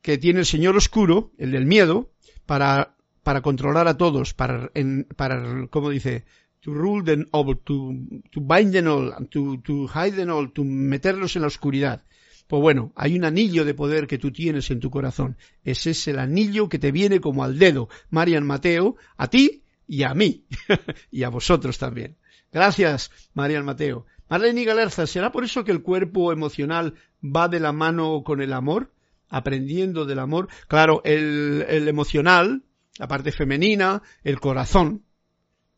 [0.00, 2.12] que tiene el Señor Oscuro, el del miedo,
[2.46, 2.94] para,
[3.24, 6.24] para controlar a todos, para, en, para, ¿cómo dice?
[6.60, 7.92] To rule them all, to,
[8.40, 12.04] bind them all, to, to hide them all, to meterlos en la oscuridad.
[12.46, 15.36] Pues bueno, hay un anillo de poder que tú tienes en tu corazón.
[15.64, 20.02] Ese es el anillo que te viene como al dedo, Marian Mateo, a ti y
[20.02, 20.44] a mí,
[21.10, 22.16] y a vosotros también.
[22.52, 24.06] Gracias, Marian Mateo.
[24.28, 28.52] Marlene Galerza, ¿será por eso que el cuerpo emocional va de la mano con el
[28.52, 28.92] amor?
[29.28, 30.48] Aprendiendo del amor.
[30.68, 32.62] Claro, el, el emocional,
[32.98, 35.04] la parte femenina, el corazón,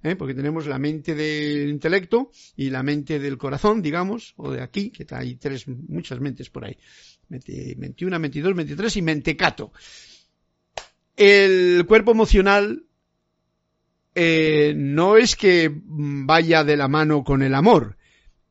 [0.04, 0.14] ¿eh?
[0.14, 4.90] porque tenemos la mente del intelecto y la mente del corazón, digamos, o de aquí,
[4.90, 6.76] que hay tres, muchas mentes por ahí.
[7.28, 9.72] 21, 22, 23 y mentecato.
[11.16, 12.84] El cuerpo emocional
[14.14, 17.96] eh, no es que vaya de la mano con el amor,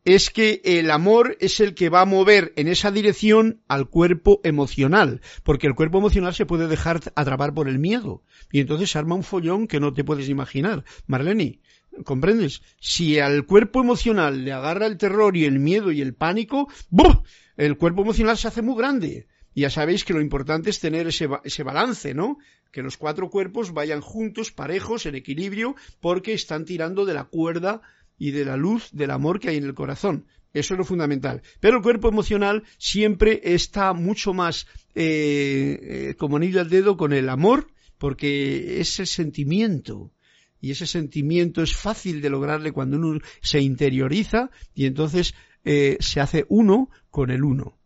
[0.05, 4.41] es que el amor es el que va a mover en esa dirección al cuerpo
[4.43, 9.15] emocional, porque el cuerpo emocional se puede dejar atrapar por el miedo, y entonces arma
[9.15, 10.83] un follón que no te puedes imaginar.
[11.07, 11.59] Marlene,
[12.05, 12.63] ¿Comprendes?
[12.79, 17.23] Si al cuerpo emocional le agarra el terror y el miedo y el pánico, ¡buh!
[17.55, 19.27] el cuerpo emocional se hace muy grande.
[19.55, 22.39] Ya sabéis que lo importante es tener ese, ese balance, ¿no?
[22.71, 27.81] Que los cuatro cuerpos vayan juntos, parejos, en equilibrio, porque están tirando de la cuerda
[28.17, 30.25] y de la luz del amor que hay en el corazón.
[30.53, 31.41] Eso es lo fundamental.
[31.59, 37.11] Pero el cuerpo emocional siempre está mucho más eh, eh, como anillo al dedo con
[37.11, 40.13] el amor, porque ese sentimiento,
[40.61, 45.33] y ese sentimiento es fácil de lograrle cuando uno se interioriza y entonces
[45.65, 47.79] eh, se hace uno con el uno.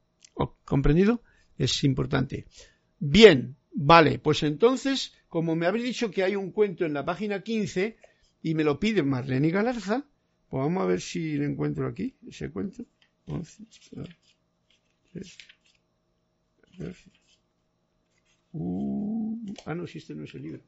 [0.65, 1.23] ¿Comprendido?
[1.57, 2.45] Es importante.
[2.99, 7.41] Bien, vale, pues entonces, como me habéis dicho que hay un cuento en la página
[7.41, 7.97] 15
[8.43, 10.05] y me lo pide Marlene Galarza,
[10.49, 12.85] pues vamos a ver si lo encuentro aquí, ese cuento.
[18.53, 20.63] Uh, ah, no, si este no es el libro.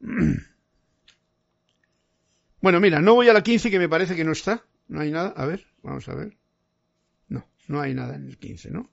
[2.62, 4.62] Bueno, mira, no voy a la 15 que me parece que no está.
[4.86, 5.30] No hay nada.
[5.30, 6.36] A ver, vamos a ver.
[7.28, 8.90] No, no hay nada en el 15, ¿no?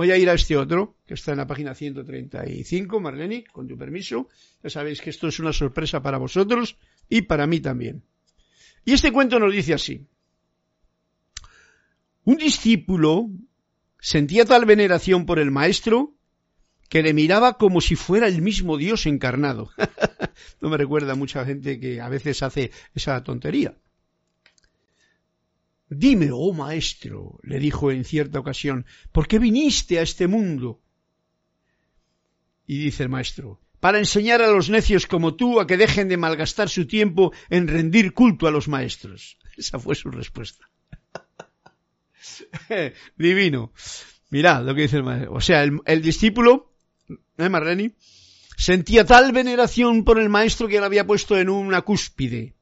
[0.00, 3.76] Voy a ir a este otro, que está en la página 135, Marlene, con tu
[3.76, 4.28] permiso.
[4.62, 6.78] Ya sabéis que esto es una sorpresa para vosotros
[7.10, 8.02] y para mí también.
[8.86, 10.06] Y este cuento nos dice así.
[12.24, 13.28] Un discípulo
[13.98, 16.14] sentía tal veneración por el maestro
[16.88, 19.68] que le miraba como si fuera el mismo Dios encarnado.
[20.62, 23.76] no me recuerda a mucha gente que a veces hace esa tontería.
[25.90, 30.80] Dime, oh maestro, le dijo en cierta ocasión, ¿por qué viniste a este mundo?
[32.64, 36.16] Y dice el maestro, para enseñar a los necios como tú a que dejen de
[36.16, 39.36] malgastar su tiempo en rendir culto a los maestros.
[39.56, 40.70] Esa fue su respuesta.
[43.16, 43.72] Divino.
[44.30, 45.32] Mirad lo que dice el maestro.
[45.32, 46.72] O sea, el, discípulo
[47.36, 47.96] ¿eh, Marreni?
[48.56, 52.54] Sentía tal veneración por el maestro que le había puesto en una cúspide.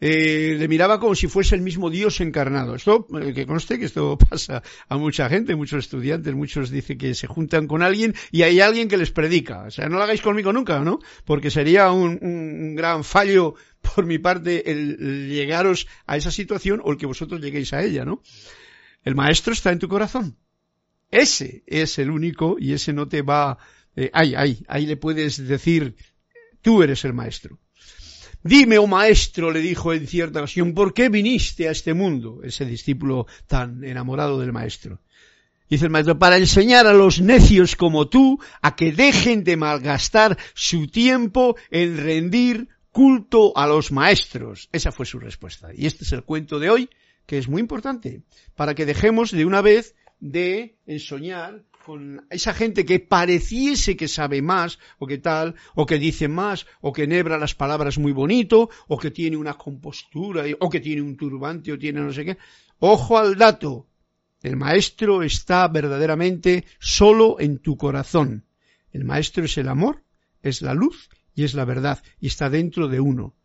[0.00, 2.76] Eh, le miraba como si fuese el mismo Dios encarnado.
[2.76, 7.14] Esto, eh, que conste que esto pasa a mucha gente, muchos estudiantes, muchos dicen que
[7.14, 9.64] se juntan con alguien y hay alguien que les predica.
[9.64, 11.00] O sea, no lo hagáis conmigo nunca, ¿no?
[11.24, 16.98] Porque sería un, gran fallo por mi parte el llegaros a esa situación o el
[16.98, 18.22] que vosotros lleguéis a ella, ¿no?
[19.04, 20.36] El maestro está en tu corazón.
[21.10, 23.58] Ese es el único y ese no te va,
[23.96, 25.96] eh, ahí, ahí, ahí le puedes decir,
[26.60, 27.58] tú eres el maestro.
[28.42, 32.40] Dime, oh maestro, le dijo en cierta ocasión, ¿por qué viniste a este mundo?
[32.44, 35.00] Ese discípulo tan enamorado del maestro.
[35.68, 40.38] Dice el maestro, para enseñar a los necios como tú a que dejen de malgastar
[40.54, 44.68] su tiempo en rendir culto a los maestros.
[44.72, 45.70] Esa fue su respuesta.
[45.74, 46.90] Y este es el cuento de hoy,
[47.26, 48.22] que es muy importante,
[48.54, 54.42] para que dejemos de una vez de ensoñar con esa gente que pareciese que sabe
[54.42, 58.68] más, o que tal, o que dice más, o que nebra las palabras muy bonito,
[58.88, 62.36] o que tiene una compostura, o que tiene un turbante, o tiene no sé qué.
[62.78, 63.88] Ojo al dato.
[64.42, 68.44] El maestro está verdaderamente solo en tu corazón.
[68.92, 70.04] El maestro es el amor,
[70.42, 73.37] es la luz y es la verdad, y está dentro de uno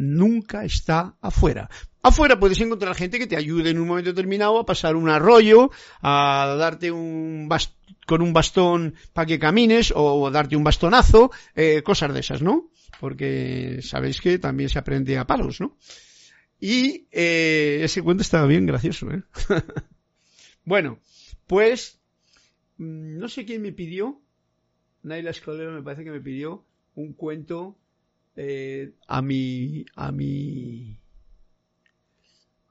[0.00, 1.68] nunca está afuera.
[2.02, 5.70] Afuera puedes encontrar gente que te ayude en un momento determinado a pasar un arroyo,
[6.00, 7.48] a darte un
[8.06, 12.70] con un bastón para que camines o darte un bastonazo, eh, cosas de esas, ¿no?
[12.98, 15.76] Porque sabéis que también se aprende a palos, ¿no?
[16.58, 19.22] Y eh, ese cuento estaba bien gracioso, ¿eh?
[20.64, 20.98] bueno,
[21.46, 22.00] pues
[22.78, 24.18] mm, no sé quién me pidió,
[25.02, 27.76] Naila Escolero me parece que me pidió un cuento
[28.36, 30.98] a mi a mi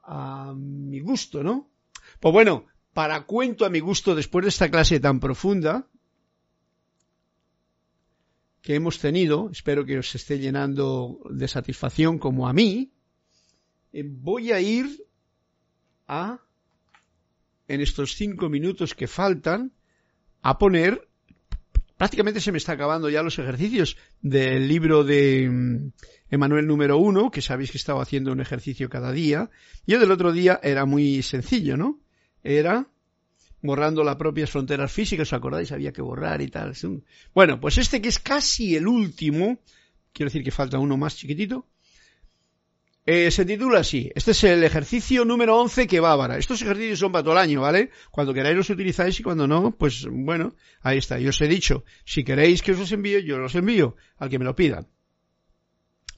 [0.04, 1.70] a mi gusto, ¿no?
[2.20, 5.88] Pues bueno, para cuento a mi gusto después de esta clase tan profunda
[8.62, 12.92] que hemos tenido, espero que os esté llenando de satisfacción como a mí,
[13.94, 15.06] eh, voy a ir
[16.08, 16.42] a,
[17.68, 19.74] en estos cinco minutos que faltan,
[20.42, 21.09] a poner
[22.00, 25.92] prácticamente se me está acabando ya los ejercicios del libro de mm,
[26.32, 29.50] Emanuel número uno, que sabéis que estaba haciendo un ejercicio cada día.
[29.86, 32.00] Y el del otro día era muy sencillo, ¿no?
[32.42, 32.88] Era
[33.62, 35.74] borrando las propias fronteras físicas, ¿os acordáis?
[35.74, 36.74] Había que borrar y tal.
[37.36, 39.60] Bueno, pues este que es casi el último,
[40.14, 41.68] quiero decir que falta uno más chiquitito,
[43.12, 44.12] eh, se titula así.
[44.14, 46.38] Este es el ejercicio número 11 que va para.
[46.38, 47.90] Estos ejercicios son para todo el año, ¿vale?
[48.12, 51.18] Cuando queráis los utilizáis y cuando no, pues bueno, ahí está.
[51.18, 54.38] Yo os he dicho, si queréis que os los envíe, yo los envío al que
[54.38, 54.86] me lo pida.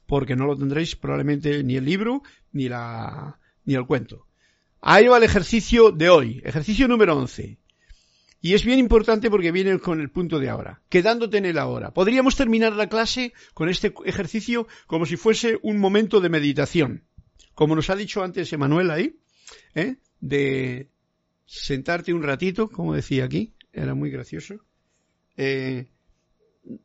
[0.04, 2.22] Porque no lo tendréis probablemente ni el libro
[2.52, 4.26] ni la ni el cuento.
[4.82, 7.58] Ahí va el ejercicio de hoy, ejercicio número 11.
[8.44, 11.94] Y es bien importante porque viene con el punto de ahora, quedándote en el ahora.
[11.94, 17.04] Podríamos terminar la clase con este ejercicio como si fuese un momento de meditación.
[17.54, 19.16] Como nos ha dicho antes Emanuel ahí,
[19.76, 19.94] ¿eh?
[20.20, 20.88] de
[21.46, 24.56] sentarte un ratito, como decía aquí, era muy gracioso.
[25.36, 25.86] Eh,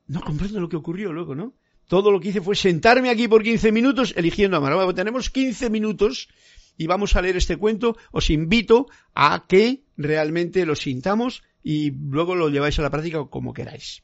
[0.06, 1.56] no comprendo lo que ocurrió luego, ¿no?
[1.88, 5.72] Todo lo que hice fue sentarme aquí por 15 minutos eligiendo a Bueno, tenemos 15
[5.72, 6.30] minutos
[6.78, 7.98] y vamos a leer este cuento.
[8.12, 13.54] Os invito a que realmente lo sintamos y luego lo lleváis a la práctica como
[13.54, 14.04] queráis.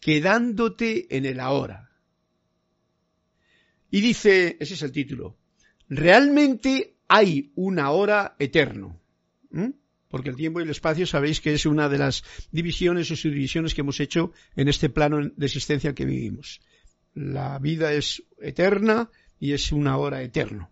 [0.00, 1.90] Quedándote en el ahora.
[3.90, 5.36] Y dice, ese es el título,
[5.88, 9.00] realmente hay una hora eterno.
[10.08, 13.74] Porque el tiempo y el espacio sabéis que es una de las divisiones o subdivisiones
[13.74, 16.60] que hemos hecho en este plano de existencia que vivimos.
[17.14, 20.70] La vida es eterna y es una hora eterno.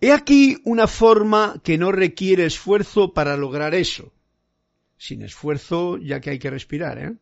[0.00, 4.12] He aquí una forma que no requiere esfuerzo para lograr eso.
[4.96, 7.16] Sin esfuerzo, ya que hay que respirar, ¿eh?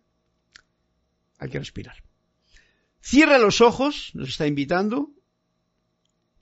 [1.39, 2.03] Hay que respirar.
[3.01, 5.13] Cierra los ojos, nos está invitando,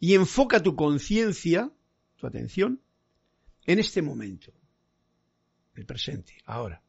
[0.01, 1.73] y enfoca tu conciencia,
[2.17, 2.81] tu atención,
[3.67, 4.53] en este momento,
[5.75, 6.83] el presente, ahora.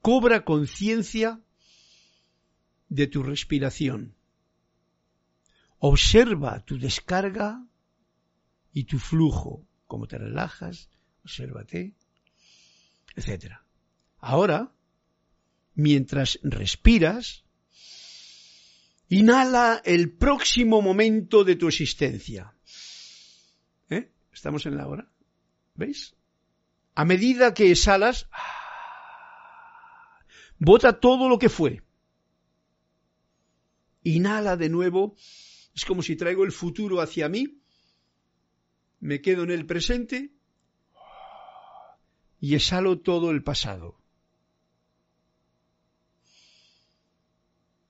[0.00, 1.40] Cobra conciencia
[2.88, 4.14] de tu respiración.
[5.86, 7.62] Observa tu descarga
[8.72, 10.88] y tu flujo, cómo te relajas,
[11.24, 11.94] obsérvate,
[13.16, 13.56] etc.
[14.18, 14.72] Ahora,
[15.74, 17.44] mientras respiras,
[19.10, 22.54] inhala el próximo momento de tu existencia.
[23.90, 24.10] ¿Eh?
[24.32, 25.06] Estamos en la hora.
[25.74, 26.14] ¿Veis?
[26.94, 28.26] A medida que exhalas,
[30.58, 31.82] bota todo lo que fue.
[34.02, 35.14] Inhala de nuevo
[35.74, 37.60] es como si traigo el futuro hacia mí,
[39.00, 40.32] me quedo en el presente
[42.40, 44.00] y exhalo todo el pasado.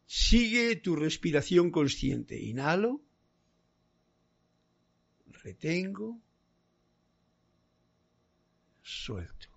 [0.06, 2.40] Sigue tu respiración consciente.
[2.40, 3.02] Inhalo,
[5.26, 6.20] retengo,
[8.80, 9.48] suelto.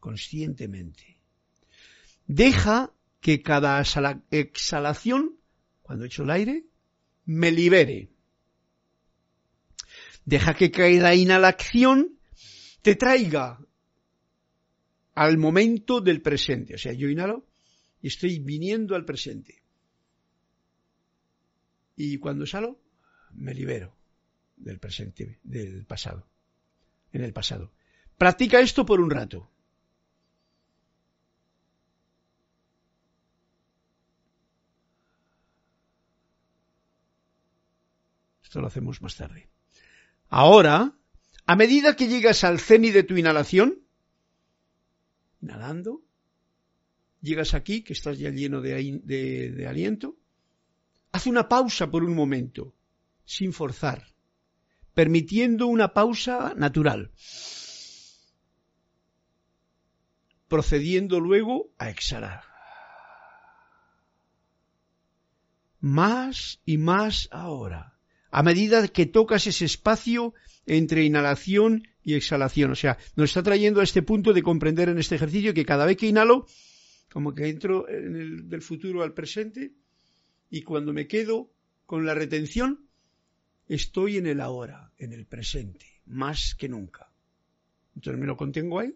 [0.00, 1.20] Conscientemente.
[2.26, 3.82] Deja que cada
[4.30, 5.37] exhalación
[5.88, 6.66] cuando echo el aire,
[7.24, 8.10] me libere.
[10.26, 10.70] Deja que
[11.00, 12.18] la inhalación
[12.82, 13.58] te traiga
[15.14, 16.74] al momento del presente.
[16.74, 17.46] O sea, yo inhalo
[18.02, 19.62] y estoy viniendo al presente.
[21.96, 22.78] Y cuando exhalo,
[23.32, 23.96] me libero
[24.58, 26.28] del presente, del pasado,
[27.12, 27.72] en el pasado.
[28.18, 29.50] Practica esto por un rato.
[38.48, 39.50] Esto lo hacemos más tarde.
[40.30, 40.94] Ahora,
[41.44, 43.82] a medida que llegas al ceni de tu inhalación,
[45.42, 46.02] inhalando,
[47.20, 50.16] llegas aquí, que estás ya lleno de, de aliento,
[51.12, 52.74] haz una pausa por un momento,
[53.26, 54.14] sin forzar,
[54.94, 57.12] permitiendo una pausa natural,
[60.48, 62.44] procediendo luego a exhalar.
[65.80, 67.97] Más y más ahora
[68.30, 70.34] a medida que tocas ese espacio
[70.66, 72.70] entre inhalación y exhalación.
[72.70, 75.86] O sea, nos está trayendo a este punto de comprender en este ejercicio que cada
[75.86, 76.46] vez que inhalo,
[77.10, 79.72] como que entro en el, del futuro al presente,
[80.50, 81.50] y cuando me quedo
[81.86, 82.86] con la retención,
[83.66, 87.10] estoy en el ahora, en el presente, más que nunca.
[87.94, 88.94] Entonces me lo contengo ahí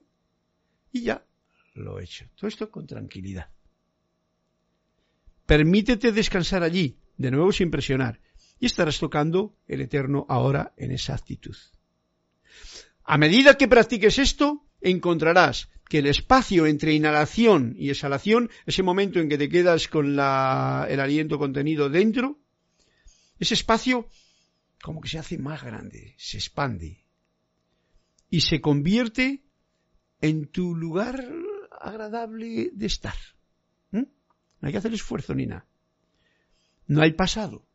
[0.92, 1.24] y ya
[1.74, 2.26] lo he hecho.
[2.36, 3.50] Todo esto con tranquilidad.
[5.46, 8.20] Permítete descansar allí, de nuevo sin presionar
[8.62, 11.56] y estarás tocando el Eterno ahora en esa actitud.
[13.02, 19.18] A medida que practiques esto, encontrarás que el espacio entre inhalación y exhalación, ese momento
[19.18, 22.38] en que te quedas con el aliento contenido dentro,
[23.40, 24.06] ese espacio
[24.80, 27.04] como que se hace más grande, se expande
[28.30, 29.42] y se convierte
[30.20, 31.20] en tu lugar
[31.80, 33.16] agradable de estar.
[33.90, 34.04] ¿Mm?
[34.60, 35.66] No hay que hacer esfuerzo ni nada.
[36.86, 37.66] No hay pasado,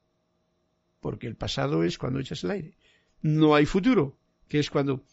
[0.99, 2.77] porque el pasado es cuando echas el aire.
[3.21, 4.17] No hay futuro,
[4.47, 5.03] que es cuando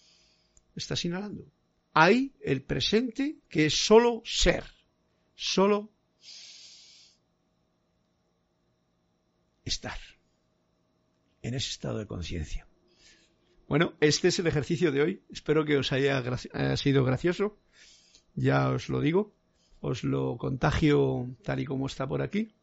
[0.74, 1.44] estás inhalando.
[1.92, 4.64] Hay el presente, que es solo ser,
[5.34, 5.92] solo
[9.64, 9.98] estar
[11.42, 12.66] en ese estado de conciencia.
[13.68, 15.22] Bueno, este es el ejercicio de hoy.
[15.30, 16.22] Espero que os haya,
[16.52, 17.58] haya, sido gracioso.
[18.34, 19.34] Ya os lo digo.
[19.80, 22.54] Os lo contagio tal y como está por aquí.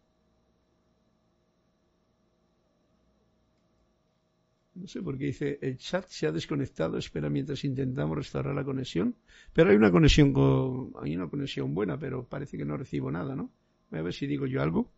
[4.82, 8.64] No sé por qué dice, el chat se ha desconectado, espera mientras intentamos restaurar la
[8.64, 9.16] conexión.
[9.54, 13.36] Pero hay una conexión con, hay una conexión buena, pero parece que no recibo nada,
[13.36, 13.52] ¿no?
[13.92, 14.92] Voy a ver si digo yo algo.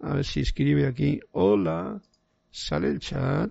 [0.00, 2.02] A ver si escribe aquí, hola,
[2.50, 3.50] sale el chat.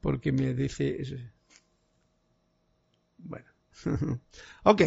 [0.00, 1.32] Porque me dice,
[3.18, 3.46] bueno.
[4.62, 4.82] ok.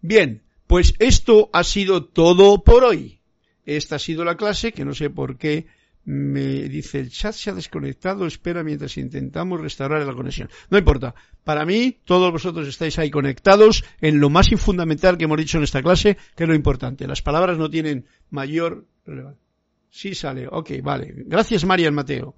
[0.00, 0.42] Bien.
[0.66, 3.20] Pues esto ha sido todo por hoy.
[3.64, 5.68] Esta ha sido la clase, que no sé por qué
[6.04, 10.50] me dice el chat se ha desconectado, espera mientras intentamos restaurar la conexión.
[10.70, 11.14] No importa.
[11.44, 15.64] Para mí, todos vosotros estáis ahí conectados en lo más fundamental que hemos dicho en
[15.64, 17.06] esta clase, que es lo importante.
[17.06, 19.42] Las palabras no tienen mayor relevancia.
[19.90, 20.48] Sí sale.
[20.50, 21.12] Ok, vale.
[21.26, 22.34] Gracias, María Mateo.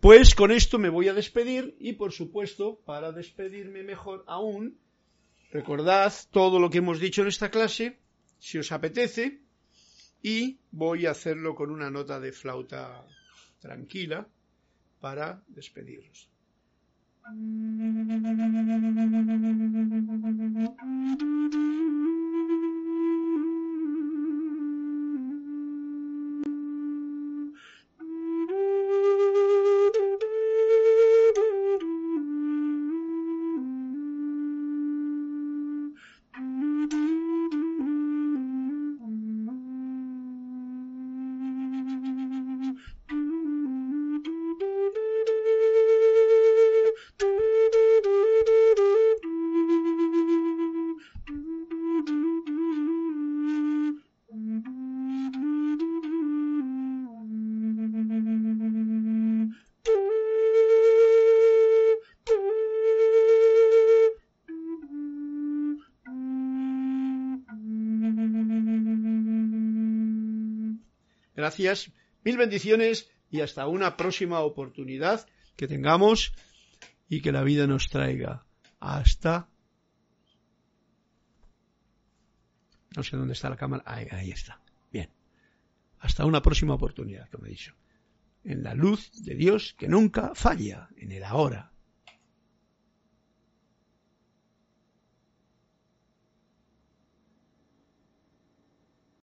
[0.00, 4.78] Pues con esto me voy a despedir y, por supuesto, para despedirme mejor aún,
[5.50, 7.98] recordad todo lo que hemos dicho en esta clase,
[8.38, 9.40] si os apetece,
[10.22, 13.04] y voy a hacerlo con una nota de flauta
[13.60, 14.26] tranquila
[15.00, 16.30] para despedirnos.
[71.46, 71.92] Gracias,
[72.24, 76.34] mil bendiciones y hasta una próxima oportunidad que tengamos
[77.08, 78.44] y que la vida nos traiga.
[78.80, 79.48] Hasta.
[82.96, 83.84] No sé dónde está la cámara.
[83.86, 84.60] Ahí, ahí está.
[84.90, 85.08] Bien.
[86.00, 87.76] Hasta una próxima oportunidad, como he dicho.
[88.42, 91.70] En la luz de Dios que nunca falla, en el ahora.